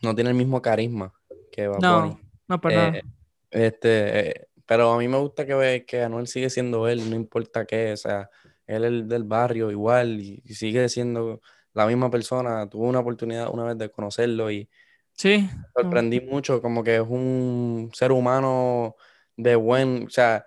[0.03, 1.13] no tiene el mismo carisma
[1.53, 2.21] que Bad No, Bunny.
[2.49, 2.99] no para nada.
[2.99, 3.03] Eh,
[3.51, 7.67] este, eh, pero a mí me gusta que, que Anuel sigue siendo él, no importa
[7.67, 8.31] qué, o sea,
[8.67, 11.41] él es del barrio igual y, y sigue siendo
[11.73, 12.69] la misma persona.
[12.69, 14.69] Tuve una oportunidad una vez de conocerlo y
[15.13, 18.97] Sí, me sorprendí mucho, como que es un ser humano
[19.37, 20.45] de buen, o sea,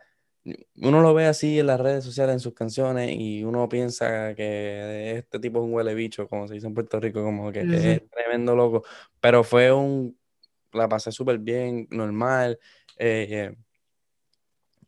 [0.82, 5.18] uno lo ve así en las redes sociales, en sus canciones y uno piensa que
[5.18, 8.10] este tipo es un huele bicho, como se dice en Puerto Rico, como que es
[8.10, 8.84] tremendo loco,
[9.22, 10.18] pero fue un,
[10.74, 12.60] la pasé súper bien, normal.
[12.98, 13.56] eh,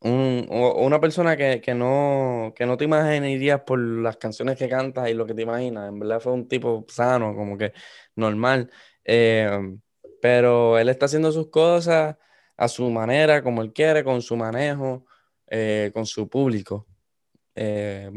[0.01, 4.69] un- o- una persona que, que no, que no te imaginarías por las canciones que
[4.69, 5.89] canta y lo que te imaginas.
[5.89, 7.73] En verdad fue un tipo sano, como que
[8.15, 8.69] normal.
[9.03, 9.49] Eh,
[10.21, 12.17] pero él está haciendo sus cosas
[12.57, 15.05] a su manera, como él quiere, con su manejo,
[15.47, 16.87] eh, con su público.
[17.55, 18.09] Eh,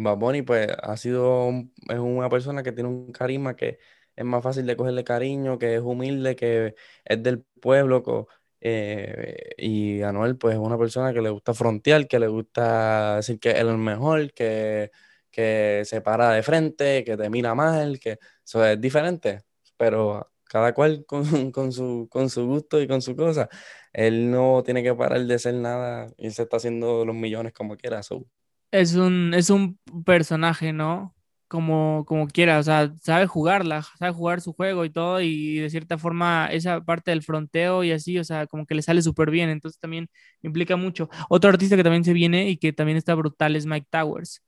[0.43, 1.51] pues, ha sido
[1.89, 3.79] es una persona que tiene un carisma que
[4.17, 6.75] es más fácil de cogerle cariño, que es humilde, que
[7.05, 8.03] es del pueblo.
[8.03, 8.29] co-
[8.61, 13.39] eh, y Anuel, pues, es una persona que le gusta frontear, que le gusta decir
[13.41, 14.91] que es el mejor, que,
[15.31, 19.43] que se para de frente, que te mira mal, que eso es diferente,
[19.77, 23.49] pero cada cual con, con su, con su gusto y con su cosa.
[23.93, 27.77] Él no tiene que parar de ser nada y se está haciendo los millones como
[27.77, 28.03] quiera.
[28.03, 28.27] so,
[28.71, 31.15] Es un, es un personaje, ¿no?
[31.49, 35.71] Como, como quiera, o sea, sabe jugarla, sabe jugar su juego y todo, y de
[35.71, 39.31] cierta forma esa parte del fronteo y así, o sea, como que le sale súper
[39.31, 40.09] bien, entonces también
[40.43, 41.09] implica mucho.
[41.31, 44.43] Otro artista que también se viene y que también está brutal es Mike Towers.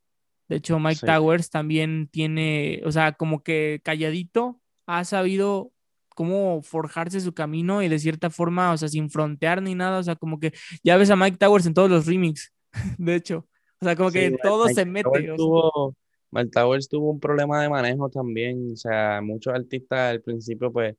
[0.48, 1.06] De hecho, Mike sí.
[1.06, 5.72] Towers también tiene, o sea, como que calladito, ha sabido
[6.20, 10.02] cómo forjarse su camino y de cierta forma, o sea, sin frontear ni nada, o
[10.02, 10.52] sea, como que
[10.84, 12.52] ya ves a Mike Towers en todos los remix,
[12.98, 13.48] de hecho.
[13.80, 15.08] O sea, como que todo Mike se Towers mete.
[15.08, 15.96] o sea, tuvo,
[16.30, 18.72] Mike Towers tuvo un problema de manejo también.
[18.74, 20.94] O sea, muchos artistas al principio pues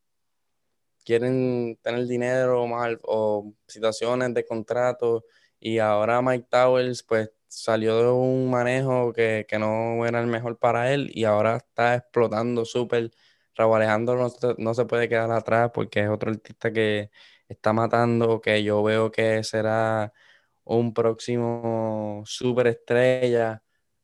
[1.05, 5.23] quieren tener dinero mal o situaciones de contrato
[5.59, 10.57] y ahora Mike Towers pues salió de un manejo que, que no era el mejor
[10.57, 13.11] para él y ahora está explotando súper.
[13.55, 17.11] Raúl Alejandro no, no se puede quedar atrás porque es otro artista que
[17.47, 20.13] está matando, que yo veo que será
[20.63, 23.63] un próximo superestrella.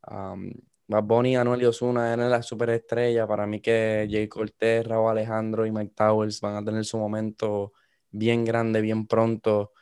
[0.10, 0.52] Um,
[0.88, 3.28] Bad Bunny, Anuel y Ozuna eran las superestrellas.
[3.28, 7.74] Para mí que Jay Cortez, Raúl Alejandro y Mike Towers van a tener su momento
[8.12, 9.74] bien grande, bien pronto.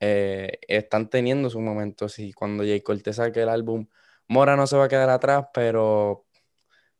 [0.00, 2.08] Eh, están teniendo su momento.
[2.08, 3.86] Sí, cuando Jay Cortez saque el álbum,
[4.28, 6.26] Mora no se va a quedar atrás, pero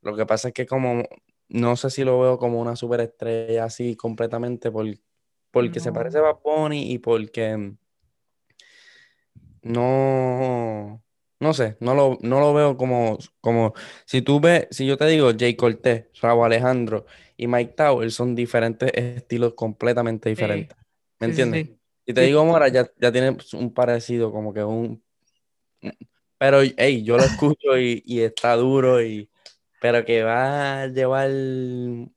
[0.02, 1.04] lo que pasa es que como
[1.48, 4.86] no sé si lo veo como una superestrella así completamente por-
[5.50, 6.20] porque se parece a.
[6.20, 7.74] Bad Bunny y porque
[9.62, 11.02] no,
[11.40, 13.74] no sé, no lo, no lo veo como, como,
[14.06, 18.34] si tú ves, si yo te digo Jay Cortez, Raúl Alejandro y Mike Tower son
[18.34, 20.76] diferentes estilos completamente diferentes,
[21.20, 21.66] ¿me sí, entiendes?
[21.66, 21.80] sí.
[22.06, 25.02] Si te digo Mora, ya, ya tiene un parecido, como que un,
[26.38, 29.28] pero hey, yo lo escucho y, y está duro y,
[29.80, 31.30] pero que va a llevar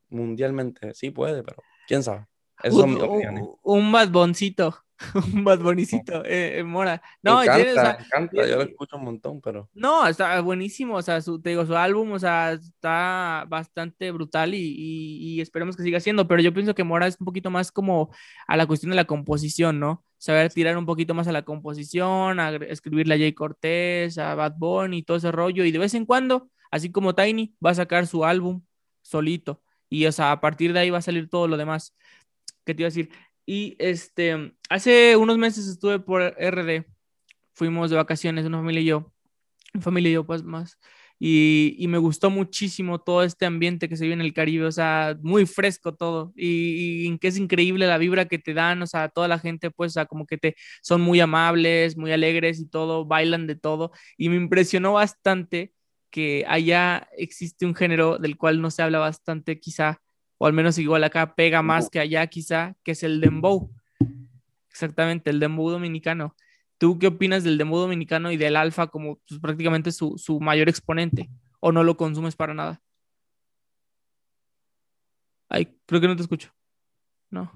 [0.09, 2.25] mundialmente, sí puede, pero quién sabe.
[2.63, 3.43] Son un, mis opiniones.
[3.63, 4.77] un- un Bad Boncito,
[5.33, 7.01] un Bad Bonicito, eh, eh, Mora.
[7.23, 9.67] No, me tiene, o encanta, sea, me encanta, yo lo tiene- escucho un montón, pero
[9.73, 14.53] No, está buenísimo, o sea, su, te digo, su álbum, o sea, está bastante brutal
[14.53, 17.49] y, y- y esperemos que siga siendo, pero yo pienso que Mora es un poquito
[17.49, 18.11] más como
[18.47, 20.03] a la cuestión de la composición, ¿no?
[20.19, 24.53] Saber tirar un poquito más a la composición, a escribirle a Jay Cortés, a Bad
[24.57, 27.75] Bunny y todo ese rollo, y de vez en cuando, así como Tiny, va a
[27.75, 28.63] sacar su álbum
[29.01, 31.95] solito, y o sea, a partir de ahí va a salir todo lo demás.
[32.65, 33.09] ¿Qué te iba a decir?
[33.45, 36.85] Y este, hace unos meses estuve por RD,
[37.53, 39.11] fuimos de vacaciones, una familia y yo,
[39.73, 40.77] mi familia y yo pues más,
[41.19, 44.71] y, y me gustó muchísimo todo este ambiente que se vive en el Caribe, o
[44.71, 48.87] sea, muy fresco todo, y, y que es increíble la vibra que te dan, o
[48.87, 52.59] sea, toda la gente pues, o sea, como que te son muy amables, muy alegres
[52.59, 55.73] y todo, bailan de todo, y me impresionó bastante
[56.11, 60.01] que allá existe un género del cual no se habla bastante quizá,
[60.37, 63.71] o al menos igual acá pega más que allá quizá, que es el dembow.
[64.69, 66.35] Exactamente, el dembow dominicano.
[66.77, 70.67] ¿Tú qué opinas del dembow dominicano y del alfa como pues, prácticamente su, su mayor
[70.67, 71.29] exponente?
[71.59, 72.81] ¿O no lo consumes para nada?
[75.47, 76.51] Ay, creo que no te escucho.
[77.29, 77.51] No.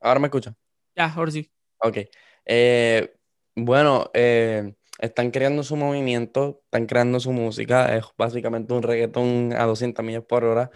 [0.00, 0.56] ahora me escuchan.
[0.96, 1.50] Ya, ahora sí.
[1.78, 1.98] Ok.
[2.44, 3.14] Eh,
[3.54, 7.96] bueno, eh, están creando su movimiento, están creando su música.
[7.96, 10.70] Es básicamente un reggaetón a 200 millas por hora.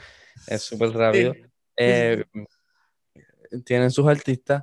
[0.47, 1.35] Es súper rápido.
[1.79, 2.23] Eh,
[3.65, 4.63] tienen sus artistas,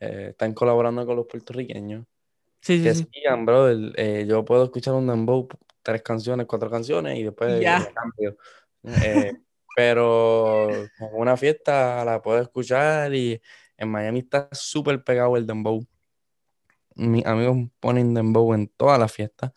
[0.00, 2.06] eh, están colaborando con los puertorriqueños.
[2.62, 3.08] Sí, sí, Que sí.
[3.12, 3.92] sigan, brother.
[3.96, 5.46] Eh, yo puedo escuchar un dembow,
[5.82, 7.62] tres canciones, cuatro canciones y después me
[7.92, 8.38] cambio.
[9.76, 13.40] Pero en una fiesta la puedo escuchar y
[13.76, 15.86] en Miami está súper pegado el dembow.
[16.96, 19.52] Mis amigos ponen dembow en todas las fiestas.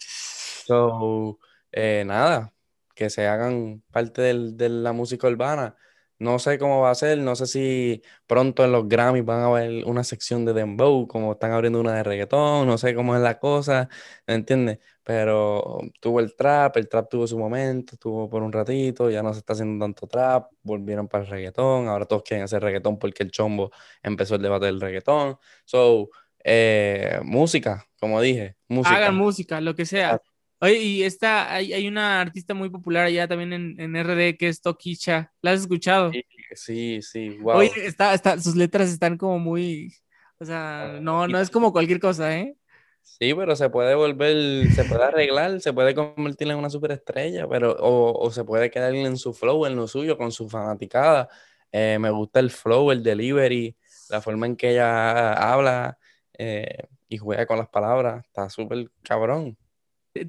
[0.66, 1.40] So,
[1.72, 2.54] eh, nada,
[2.96, 5.76] que se hagan parte del- de la música urbana.
[6.20, 9.46] No sé cómo va a ser, no sé si pronto en los Grammys van a
[9.48, 13.22] haber una sección de dembow, como están abriendo una de reggaetón, no sé cómo es
[13.22, 13.90] la cosa,
[14.28, 14.80] ¿me entiendes?
[15.04, 19.34] Pero tuvo el trap, el trap tuvo su momento, tuvo por un ratito, ya no
[19.34, 23.24] se está haciendo tanto trap, volvieron para el reggaetón, ahora todos quieren hacer reggaetón porque
[23.24, 23.72] el chombo
[24.02, 25.38] empezó el debate del reggaetón.
[25.66, 26.10] So,
[26.44, 28.96] eh, música, como dije, música.
[28.96, 30.22] Hagan música, lo que sea.
[30.60, 34.48] Oye, y esta, hay, hay una artista muy popular allá también en, en RD que
[34.48, 35.34] es Tokisha.
[35.42, 36.12] ¿La has escuchado?
[36.12, 36.24] Sí,
[36.54, 37.58] sí, sí, wow.
[37.58, 39.94] Oye, está, está, sus letras están como muy,
[40.40, 42.56] o sea, no, no es como cualquier cosa, ¿eh?
[43.02, 47.74] Sí, pero se puede volver, se puede arreglar, se puede convertir en una superestrella, pero,
[47.80, 51.28] o, o se puede quedar en su flow, en lo suyo, con su fanaticada.
[51.74, 53.76] Eh, me gusta el flow, el delivery,
[54.10, 55.98] la forma en que ella habla
[56.38, 59.58] eh, y juega con las palabras, está súper cabrón.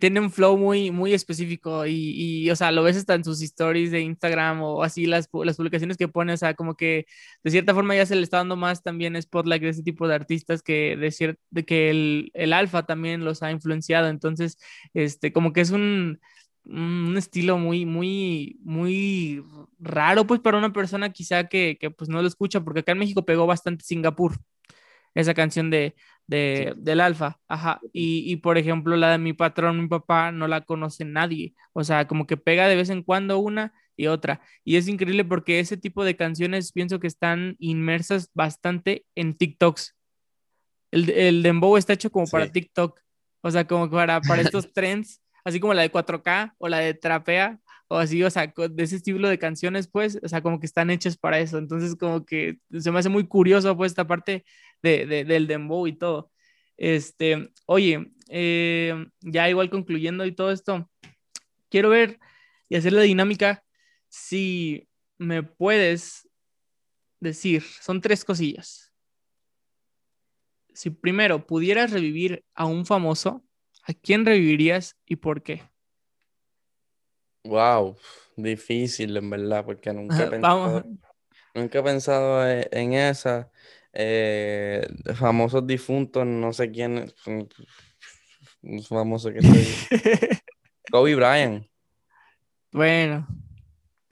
[0.01, 3.43] Tiene un flow muy, muy específico y, y, o sea, lo ves hasta en sus
[3.43, 7.05] stories de Instagram o así las, las publicaciones que pone, o sea, como que
[7.43, 10.15] de cierta forma ya se le está dando más también spotlight de ese tipo de
[10.15, 14.57] artistas que de, de que el, el alfa también los ha influenciado, entonces,
[14.95, 16.19] este, como que es un,
[16.65, 19.45] un estilo muy, muy, muy
[19.79, 22.99] raro, pues, para una persona quizá que, que pues no lo escucha, porque acá en
[22.99, 24.39] México pegó bastante Singapur,
[25.15, 25.95] esa canción de,
[26.27, 30.49] de, del alfa, ajá, y, y por ejemplo la de mi patrón, mi papá, no
[30.49, 34.41] la conoce nadie, o sea, como que pega de vez en cuando una y otra,
[34.65, 39.95] y es increíble porque ese tipo de canciones pienso que están inmersas bastante en TikToks.
[40.91, 42.51] El, el dembow está hecho como para.
[42.51, 43.01] TikTok,
[43.41, 46.95] o sea, como para, para estos trends, así como la de 4K o la de
[46.95, 47.61] Trapea,
[47.95, 50.91] o así, o sea, de ese estilo de canciones, pues, o sea, como que están
[50.91, 51.59] hechas para eso.
[51.59, 54.45] Entonces, como que se me hace muy curioso, pues, esta parte
[54.83, 56.31] de, de- del dembow y todo.
[56.77, 60.91] Este, oye, eh, ya igual concluyendo y todo esto,
[61.71, 62.19] quiero ver
[62.69, 63.65] y hacer la dinámica
[64.09, 64.89] si
[65.19, 66.29] me puedes
[67.21, 68.93] decir, son tres cosillas.
[70.75, 73.45] Si primero pudieras revivir a un famoso,
[73.85, 75.63] ¿a quién revivirías y por qué?
[77.45, 77.97] Wow,
[78.37, 80.83] difícil en verdad, porque nunca he Vamos.
[80.83, 80.85] pensado,
[81.55, 83.51] nunca he pensado e- en esa.
[83.93, 87.13] Eh, famosos difuntos, no sé quién,
[88.63, 89.65] un famoso que estoy.
[90.91, 91.67] Kobe Bryant,
[92.73, 93.27] bueno,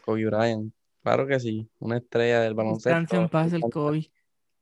[0.04, 0.72] Kobe Bryant,
[1.02, 3.28] claro que sí, una estrella del descansa en baloncesto.
[3.28, 3.62] paz el.
[3.70, 4.10] Kobe.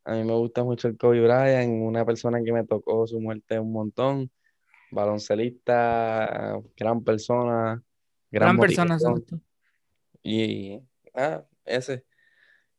[0.05, 3.59] A mí me gusta mucho el Kobe Bryant, una persona que me tocó su muerte
[3.59, 4.31] un montón,
[4.91, 7.83] baloncelista, gran persona,
[8.31, 8.99] gran Gran persona.
[10.23, 10.81] Y
[11.15, 12.05] ah, ese,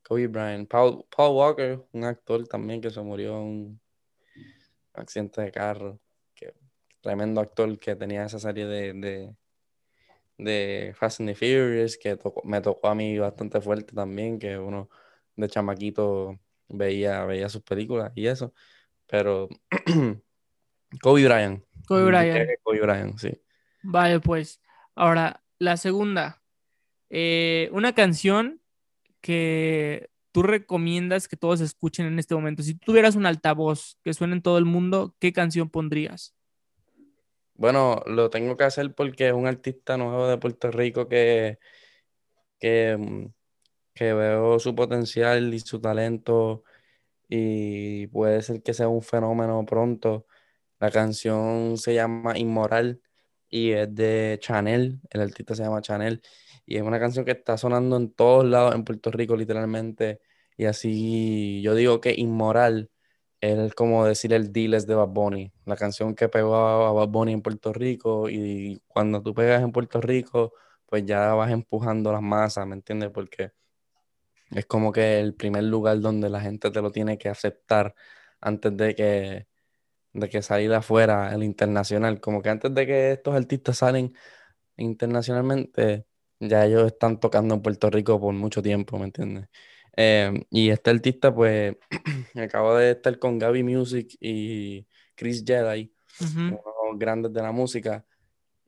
[0.03, 0.69] Kobe Bryant.
[0.69, 3.81] Paul, Paul Walker, un actor también que se murió en un
[4.93, 5.99] accidente de carro.
[6.35, 6.53] Que,
[7.01, 9.35] tremendo actor que tenía esa serie de, de,
[10.37, 14.57] de Fast and the Furious, que tocó- me tocó a mí bastante fuerte también, que
[14.57, 14.89] uno
[15.35, 18.53] de chamaquito veía, veía sus películas y eso.
[19.07, 19.49] Pero
[21.01, 21.63] Kobe Bryant.
[21.87, 22.49] Kobe Bryant.
[22.63, 23.31] Kobe Bryant, sí.
[23.83, 24.61] Vale, pues.
[25.01, 26.43] Ahora, la segunda.
[27.09, 28.61] Eh, una canción
[29.19, 32.61] que tú recomiendas que todos escuchen en este momento.
[32.61, 36.35] Si tuvieras un altavoz que suene en todo el mundo, ¿qué canción pondrías?
[37.55, 41.57] Bueno, lo tengo que hacer porque es un artista nuevo de Puerto Rico que,
[42.59, 42.93] que
[43.97, 46.63] veo su potencial y su talento
[47.27, 50.27] y puede ser que sea un fenómeno pronto.
[50.79, 53.01] La canción se llama Inmoral
[53.51, 56.21] y es de Chanel, el artista se llama Chanel
[56.65, 60.21] y es una canción que está sonando en todos lados en Puerto Rico literalmente
[60.57, 62.89] y así yo digo que Inmoral
[63.41, 67.33] es como decir el Diles de Bad Bunny, la canción que pegó a Bad Bunny
[67.33, 70.53] en Puerto Rico y cuando tú pegas en Puerto Rico
[70.87, 73.11] pues ya vas empujando las masas, ¿me entiendes?
[73.11, 73.51] Porque
[74.51, 77.95] es como que el primer lugar donde la gente te lo tiene que aceptar
[78.41, 79.47] antes de que,
[80.13, 82.19] de que salir afuera, el internacional.
[82.21, 84.13] Como que antes de que estos artistas salen
[84.77, 86.05] internacionalmente,
[86.39, 89.47] ya ellos están tocando en Puerto Rico por mucho tiempo, ¿me entiendes?
[89.97, 91.75] Eh, y este artista, pues,
[92.35, 96.59] acabo de estar con Gaby Music y Chris Jedi, Ujú.
[96.89, 98.05] unos grandes de la música.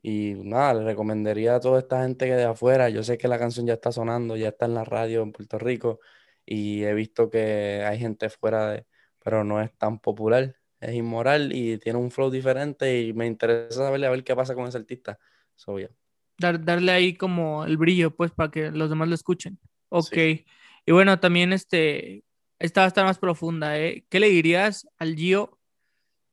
[0.02, 3.38] Y nada, le recomendaría a toda esta gente que de afuera, yo sé que la
[3.38, 6.00] canción ya está sonando, ya está en la radio en Puerto Rico
[6.44, 8.86] y he visto que hay gente fuera de,
[9.24, 13.84] pero no es tan popular, es inmoral y tiene un flow diferente y me interesa
[13.84, 15.18] saberle a ver qué pasa con ese artista.
[15.56, 15.90] So, yeah.
[16.38, 19.58] Dar- darle ahí como el brillo, pues, para que los demás lo escuchen.
[19.88, 20.08] Ok.
[20.14, 20.44] Sí.
[20.86, 22.24] Y bueno, también este,
[22.58, 24.04] esta va a estar más profunda, ¿eh?
[24.08, 25.58] ¿Qué le dirías al Gio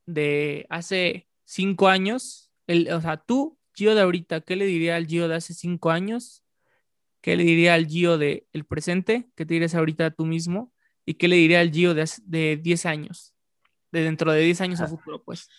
[0.06, 2.52] de hace cinco años?
[2.68, 5.92] El, o sea, tú, Gio de ahorita, ¿qué le diría al Gio de hace cinco
[5.92, 6.44] años?
[7.22, 9.30] ¿Qué le diría al Gio de el presente?
[9.36, 10.74] ¿Qué te dirías ahorita tú mismo?
[11.06, 13.34] ¿Y qué le diría al Gio de, hace- de 10 años?
[13.92, 15.50] De dentro de 10 años a futuro, pues.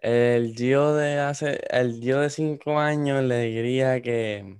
[0.00, 4.58] El Gio de hace, el Gio de cinco años le diría que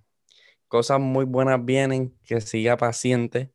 [0.68, 3.52] cosas muy buenas vienen, que siga paciente,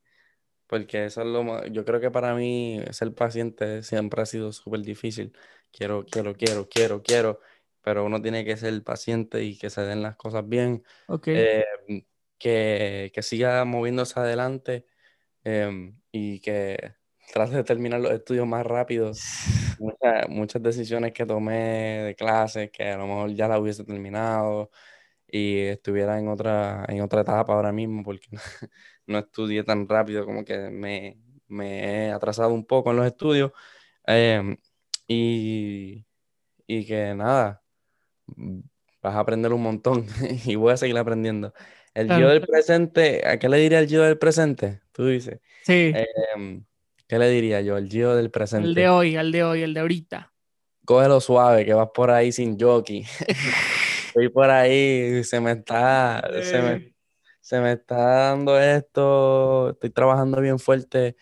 [0.66, 4.52] porque eso es lo más, yo creo que para mí ser paciente siempre ha sido
[4.52, 5.32] súper difícil.
[5.72, 7.40] Quiero, quiero, quiero, quiero, quiero,
[7.82, 11.28] pero uno tiene que ser paciente y que se den las cosas bien, Ok.
[11.28, 11.64] eh,
[12.38, 14.86] que, que siga moviéndose adelante
[15.44, 16.94] eh, y que
[17.32, 19.12] trate de terminar los estudios más rápido.
[19.78, 24.70] Muchas, muchas decisiones que tomé de clases que a lo mejor ya las hubiese terminado
[25.28, 28.28] y estuviera en otra, en otra etapa ahora mismo porque
[29.06, 31.18] no estudié tan rápido como que me,
[31.48, 33.52] me he atrasado un poco en los estudios
[34.06, 34.56] eh,
[35.08, 36.06] y,
[36.66, 37.62] y que nada,
[39.02, 40.06] vas a aprender un montón
[40.44, 41.52] y voy a seguir aprendiendo.
[41.94, 42.22] El Claro.
[42.22, 44.80] yo del presente, ¿a qué le diría el yo del presente?
[44.92, 45.40] Tú dices.
[45.62, 45.94] Sí,
[46.34, 46.64] Em,
[47.08, 47.76] ¿qué le diría yo?
[47.76, 48.80] El Gio del el presente.
[48.80, 50.32] de hoy, el de hoy, el de ahorita.
[50.84, 53.04] Cógelo suave, que vas por ahí sin jockey.
[54.08, 56.94] Estoy por ahí, se me está, se me,
[57.40, 61.16] se me está dando esto, estoy trabajando bien fuerte,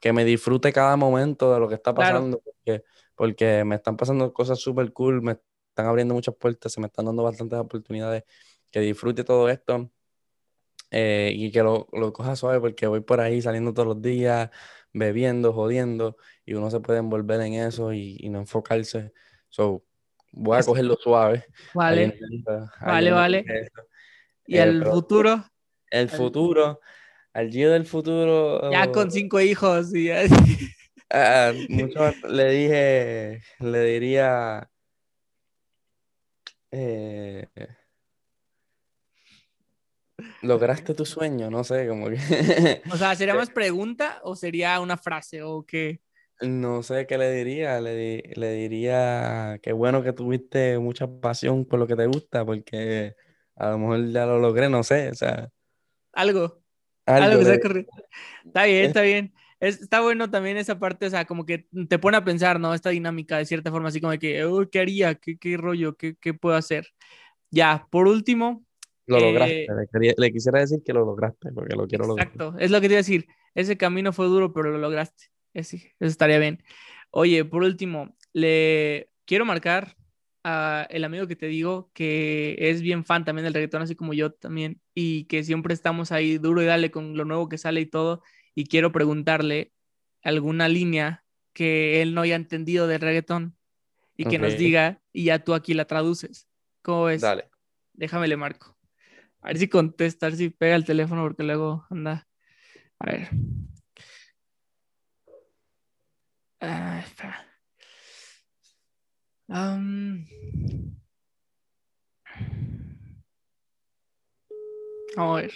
[0.00, 2.16] que me disfrute cada momento de lo que está Claro.
[2.16, 2.84] pasando, porque,
[3.16, 5.38] porque me están pasando cosas súper cool, me
[5.70, 8.24] están abriendo muchas puertas, se me están dando bastantes oportunidades,
[8.70, 9.90] que disfrute todo esto
[10.90, 14.50] eh, y que lo, lo coja suave, porque voy por ahí saliendo todos los días,
[14.98, 19.12] bebiendo, jodiendo, y uno se puede envolver en eso y, y no enfocarse.
[19.48, 19.84] So,
[20.32, 21.44] voy a Es- cogerlo suave.
[21.74, 22.18] Vale.
[22.80, 23.44] Vale, vale.
[23.48, 23.82] eso.
[24.46, 25.44] Y Eh, al pero- futuro,
[25.90, 26.80] El futuro,
[27.32, 28.70] al Gio del futuro.
[28.70, 30.24] ya con cinco hijos y ya-
[31.10, 34.68] ah, mucho le dije, le diría.
[36.70, 37.46] eh,
[40.42, 42.16] lograste tu sueño, no sé, como que.
[42.90, 46.00] O sea, ¿sería más pregunta o sería una frase o qué?
[46.40, 51.64] No sé qué le diría, le, di- le diría que bueno que tuviste mucha pasión
[51.64, 53.16] por lo que te gusta, porque
[53.56, 55.50] a lo mejor ya lo logré, no sé, o sea,
[56.12, 56.62] Algo,
[57.06, 57.92] algo algo que sea correcto.
[58.44, 59.34] Está bien, Es- está bien.
[59.60, 62.74] Es- está bueno también esa parte, o sea, como que te pone a pensar, ¿no?
[62.74, 65.14] Esta dinámica de cierta forma, así como de que, "Uy, ¿qué haría?
[65.16, 65.96] ¿Qué, qué rollo?
[65.96, 66.88] ¿Qué, qué puedo hacer?
[67.50, 68.64] Ya, por último,
[69.08, 72.26] lo lograste, eh, le, quería- le quisiera decir que lo lograste, porque lo quiero lograr.
[72.28, 73.26] Exacto, es lo que te iba a decir.
[73.54, 75.24] Ese camino fue duro, pero lo lograste.
[75.54, 76.62] Eso estaría bien.
[77.10, 79.96] Oye, por último, le quiero marcar
[80.44, 84.14] a el amigo que te digo que es bien fan también del reggaetón, así como
[84.14, 87.80] yo también, y que siempre estamos ahí duro y dale con lo nuevo que sale
[87.80, 88.22] y todo.
[88.54, 89.72] Y quiero preguntarle
[90.22, 93.56] alguna línea que él no haya entendido del reggaetón
[94.16, 96.48] y que nos diga, y ya tú aquí la traduces.
[96.82, 97.22] ¿Cómo ves?
[97.22, 97.48] Dale.
[97.94, 98.77] Déjame le marco.
[99.40, 102.26] A ver si contesta, a ver si pega el teléfono porque luego anda.
[102.98, 103.28] A ver.
[106.60, 107.44] Ah, espera.
[109.48, 110.28] Vamos
[115.16, 115.52] a ver.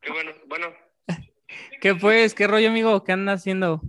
[0.00, 0.66] Qué bueno, bueno,
[1.80, 2.34] ¿Qué pues?
[2.34, 3.04] ¿Qué rollo, amigo?
[3.04, 3.80] ¿Qué andas haciendo?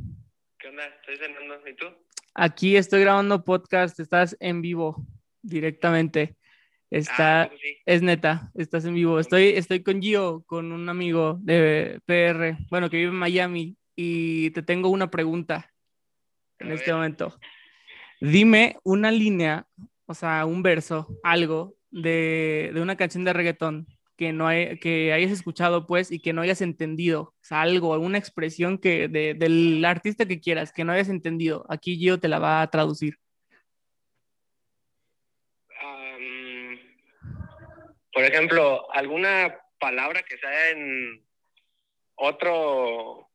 [0.60, 0.86] ¿qué onda?
[0.86, 1.86] Estoy cenando, ¿y tú?
[2.34, 5.06] Aquí estoy grabando podcast, estás en vivo
[5.42, 6.38] directamente.
[6.92, 7.78] Está, Ah, sí.
[7.86, 9.20] es neta, estás en vivo.
[9.20, 14.52] Estoy, estoy con Gio, con un amigo de PR, bueno, que vive en Miami, y
[14.52, 15.72] te tengo una pregunta
[16.60, 16.96] en A este ver.
[16.96, 17.38] momento.
[18.20, 19.66] Dime una línea,
[20.06, 23.88] o sea, un verso, algo de, de una canción de reggaetón
[24.18, 27.22] que no hay, que hayas escuchado, pues, y que no hayas entendido.
[27.22, 31.66] O sea, algo, alguna expresión que de- del artista que quieras, que no hayas entendido.
[31.70, 33.16] Aquí Gio te la va a traducir.
[38.14, 41.26] Por ejemplo, alguna palabra que sea en
[42.16, 43.28] otro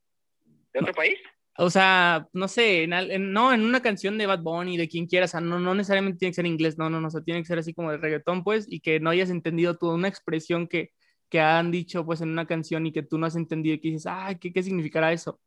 [0.73, 1.19] de otro país.
[1.59, 5.07] O sea, no sé, en, en- no, en una canción de Bad Bunny, de quien
[5.07, 7.23] quieras, o sea, no, no necesariamente tiene que ser inglés, no, no, no, o sea,
[7.23, 10.09] tiene que ser así como de reggaetón, pues, y que no hayas entendido tú una
[10.09, 10.91] expresión que,
[11.31, 13.89] que han dicho, pues, en una canción y que tú no has entendido y que
[13.89, 15.41] dices, ay, ¿qué, qué significará eso?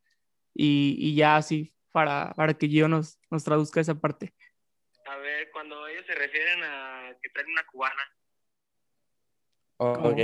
[0.56, 4.34] Y, y ya así, para, para que yo nos, nos traduzca esa parte.
[5.06, 8.02] A ver, cuando ellos se refieren a que traen una cubana.
[9.80, 10.10] ¿Cómo?
[10.10, 10.20] Ok,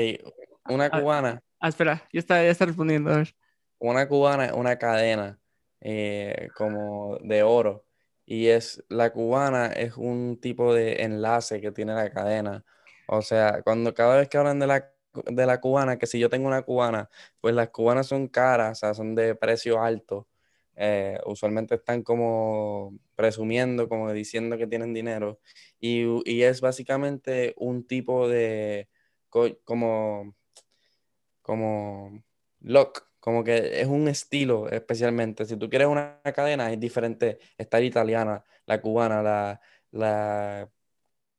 [0.69, 0.99] una Ah.
[1.01, 3.35] cubana, Ah, espera, ya está, ya está respondiendo, a ver.
[3.79, 5.39] una cubana es una cadena
[5.81, 7.85] eh, como de oro.
[8.25, 12.65] Y es, la cubana es un tipo de enlace que tiene la cadena.
[13.07, 16.29] O sea, cuando cada vez que hablan de la, de la cubana, que si yo
[16.29, 17.09] tengo una cubana,
[17.39, 20.27] pues las cubanas son caras, o sea, son de precio alto.
[20.75, 25.39] Eh, usualmente están como presumiendo, como diciendo que tienen dinero.
[25.79, 28.89] Y, y es básicamente un tipo de,
[29.63, 30.35] como,
[31.41, 32.23] como
[32.61, 35.45] look, como que es un estilo especialmente.
[35.45, 37.39] Si tú quieres una cadena, es diferente.
[37.57, 40.69] Está la italiana, la cubana, la, la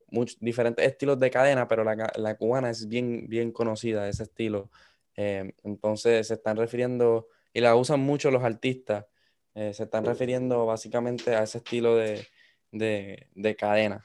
[0.08, 4.70] muchos diferentes estilos de cadena, pero la, la cubana es bien, bien conocida, ese estilo.
[5.16, 9.06] Eh, entonces se están refiriendo, y la usan mucho los artistas,
[9.54, 12.26] eh, se están refiriendo básicamente a ese estilo de,
[12.70, 14.04] de, de cadena.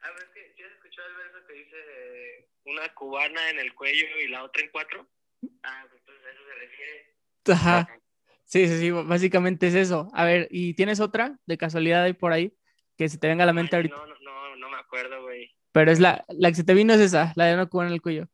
[0.00, 3.74] A ver, ¿qué- ¿sí has escuchado el verso que dice eh, una cubana en el
[3.74, 5.08] cuello y la otra en cuatro?
[5.62, 7.16] Ah, pues entonces a eso se refiere.
[7.52, 8.00] Ajá.
[8.44, 10.10] Sí, sí, sí, básicamente es eso.
[10.12, 12.52] A ver, ¿y tienes otra de casualidad ahí por ahí
[12.96, 13.96] que se te venga a la mente Ay, ahorita?
[13.96, 15.54] No, no, no, no me acuerdo, güey.
[15.72, 17.94] Pero es la, la que se te vino es esa, la de una cubana en
[17.94, 18.28] el cuello.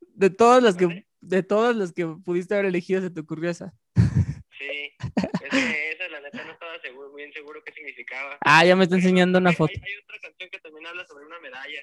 [0.00, 3.74] De todas las que, de todas las que pudiste haber elegido, se te ocurrió esa.
[3.94, 8.38] Sí, es que esa la neta no estaba seguro, bien seguro qué significaba.
[8.40, 9.72] Ah, ya me está enseñando una foto.
[9.76, 11.80] Hay, hay otra canción que también habla sobre una medalla.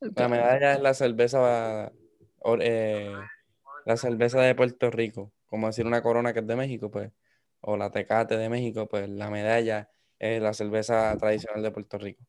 [0.00, 1.92] La medalla es la cerveza,
[2.60, 3.12] eh,
[3.86, 7.10] la cerveza de Puerto Rico, como decir una corona que es de México, pues,
[7.60, 9.88] o la Tecate de México, pues la medalla
[10.18, 12.22] es la cerveza tradicional de Puerto Rico.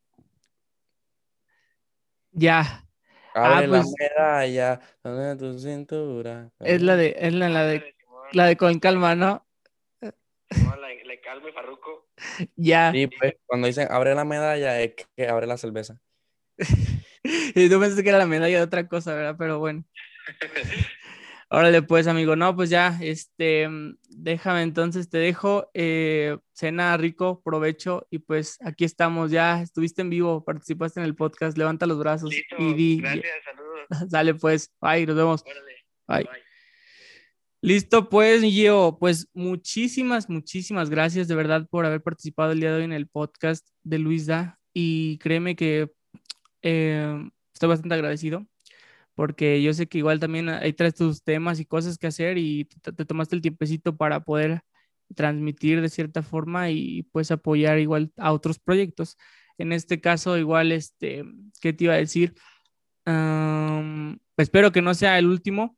[2.32, 2.86] Ya,
[3.34, 6.52] Abre la pues- medalla, donde tu cintura.
[6.60, 7.96] es la de, es la, la de,
[8.32, 9.46] la de con calma, ¿no?
[10.50, 12.08] Simón, la, la de Calma y Farruko.
[12.56, 12.92] Ya.
[12.94, 16.00] Sí, pues, cuando dicen abre la medalla es que abre la cerveza.
[17.56, 19.36] Y tú pensaste que era la medalla de otra cosa, ¿verdad?
[19.38, 19.84] Pero bueno.
[21.50, 22.36] Órale, pues, amigo.
[22.36, 23.68] No, pues ya, este,
[24.10, 25.70] déjame entonces, te dejo.
[25.74, 28.08] eh, cena rico, provecho.
[28.10, 31.58] Y pues aquí estamos, ya estuviste en vivo, participaste en el podcast.
[31.58, 32.98] Levanta los brazos Listo, y di.
[33.02, 33.88] gracias, saludos.
[34.12, 34.72] Sale, pues.
[34.82, 35.44] Bye, nos vemos.
[35.46, 35.76] Órale,
[36.08, 36.24] Bye.
[36.24, 36.44] bye.
[37.62, 42.78] Listo, pues, Gio, pues muchísimas, muchísimas gracias de verdad por haber participado el día de
[42.78, 44.60] hoy en el podcast de Luis Da.
[44.74, 45.90] Y créeme que
[46.66, 48.46] eh, estoy bastante agradecido
[49.16, 52.66] porque yo sé que igual también ahí traes tus temas y cosas que hacer y
[52.66, 54.62] te, te tomaste el tiempecito para poder
[55.16, 59.18] transmitir de cierta forma y pues apoyar igual a otros proyectos.
[59.58, 61.24] En este caso, igual, este,
[61.62, 62.36] ¿qué te iba a decir?
[64.38, 65.78] Espero que no sea el último.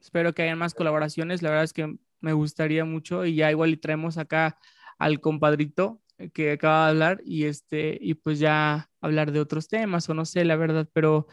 [0.00, 1.42] Espero que haya más colaboraciones.
[1.42, 4.58] La verdad es que me gustaría mucho y ya igual y traemos acá
[4.98, 6.02] al compadrito
[6.32, 10.24] que acaba de hablar y este y pues ya hablar de otros temas o no
[10.24, 11.26] sé, la verdad, pero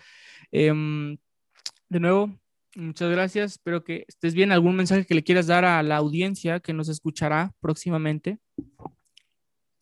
[0.52, 1.18] em,
[1.90, 2.32] de nuevo,
[2.76, 3.54] muchas gracias.
[3.54, 4.52] Espero que estés bien.
[4.52, 8.40] ¿Algún mensaje que le quieras dar a la audiencia que nos escuchará próximamente?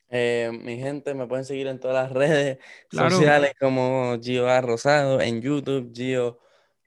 [0.10, 2.60] Eh, mi gente, me pueden seguir en todas las redes
[2.90, 3.10] Claro.
[3.12, 4.62] sociales como Gio A.
[4.62, 6.40] Rosado, en YouTube, Gio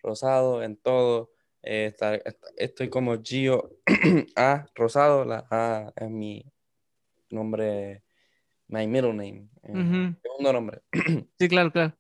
[0.03, 1.31] Rosado, en todo.
[1.63, 2.19] Eh, está-
[2.57, 3.77] estoy como Gio
[4.37, 4.67] A.
[4.75, 6.45] Rosado, la A es mi
[7.31, 8.05] nombre,
[8.69, 10.83] my middle name, eh, segundo nombre.
[11.39, 11.97] Sí, claro, claro.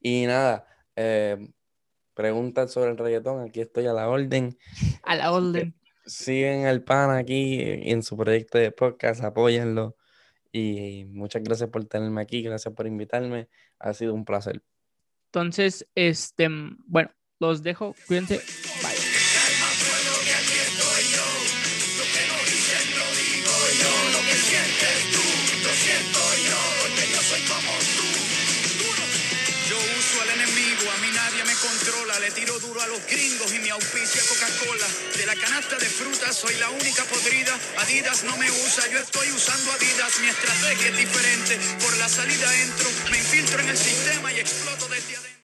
[0.00, 0.66] Y nada,
[0.96, 1.48] eh,
[2.14, 4.56] preguntas sobre el reggaetón, aquí estoy a la orden.
[5.02, 5.74] A la orden.
[6.06, 9.96] siguen al pan aquí en su proyecto de podcast, apóyenlo.
[10.52, 13.48] Y muchas gracias por tenerme aquí, gracias por invitarme.
[13.80, 14.62] Ha sido un placer.
[15.32, 16.48] Entonces, este,
[16.86, 17.10] bueno,
[17.40, 17.96] los dejo.
[18.06, 18.36] Cuídense.
[18.82, 18.93] Bye.
[32.34, 34.86] Tiro duro a los gringos y mi auspicia Coca-Cola.
[35.16, 37.58] De la canasta de frutas soy la única podrida.
[37.78, 40.18] Adidas no me usa, yo estoy usando Adidas.
[40.20, 41.58] Mi estrategia es diferente.
[41.80, 45.43] Por la salida entro, me infiltro en el sistema y exploto desde adentro.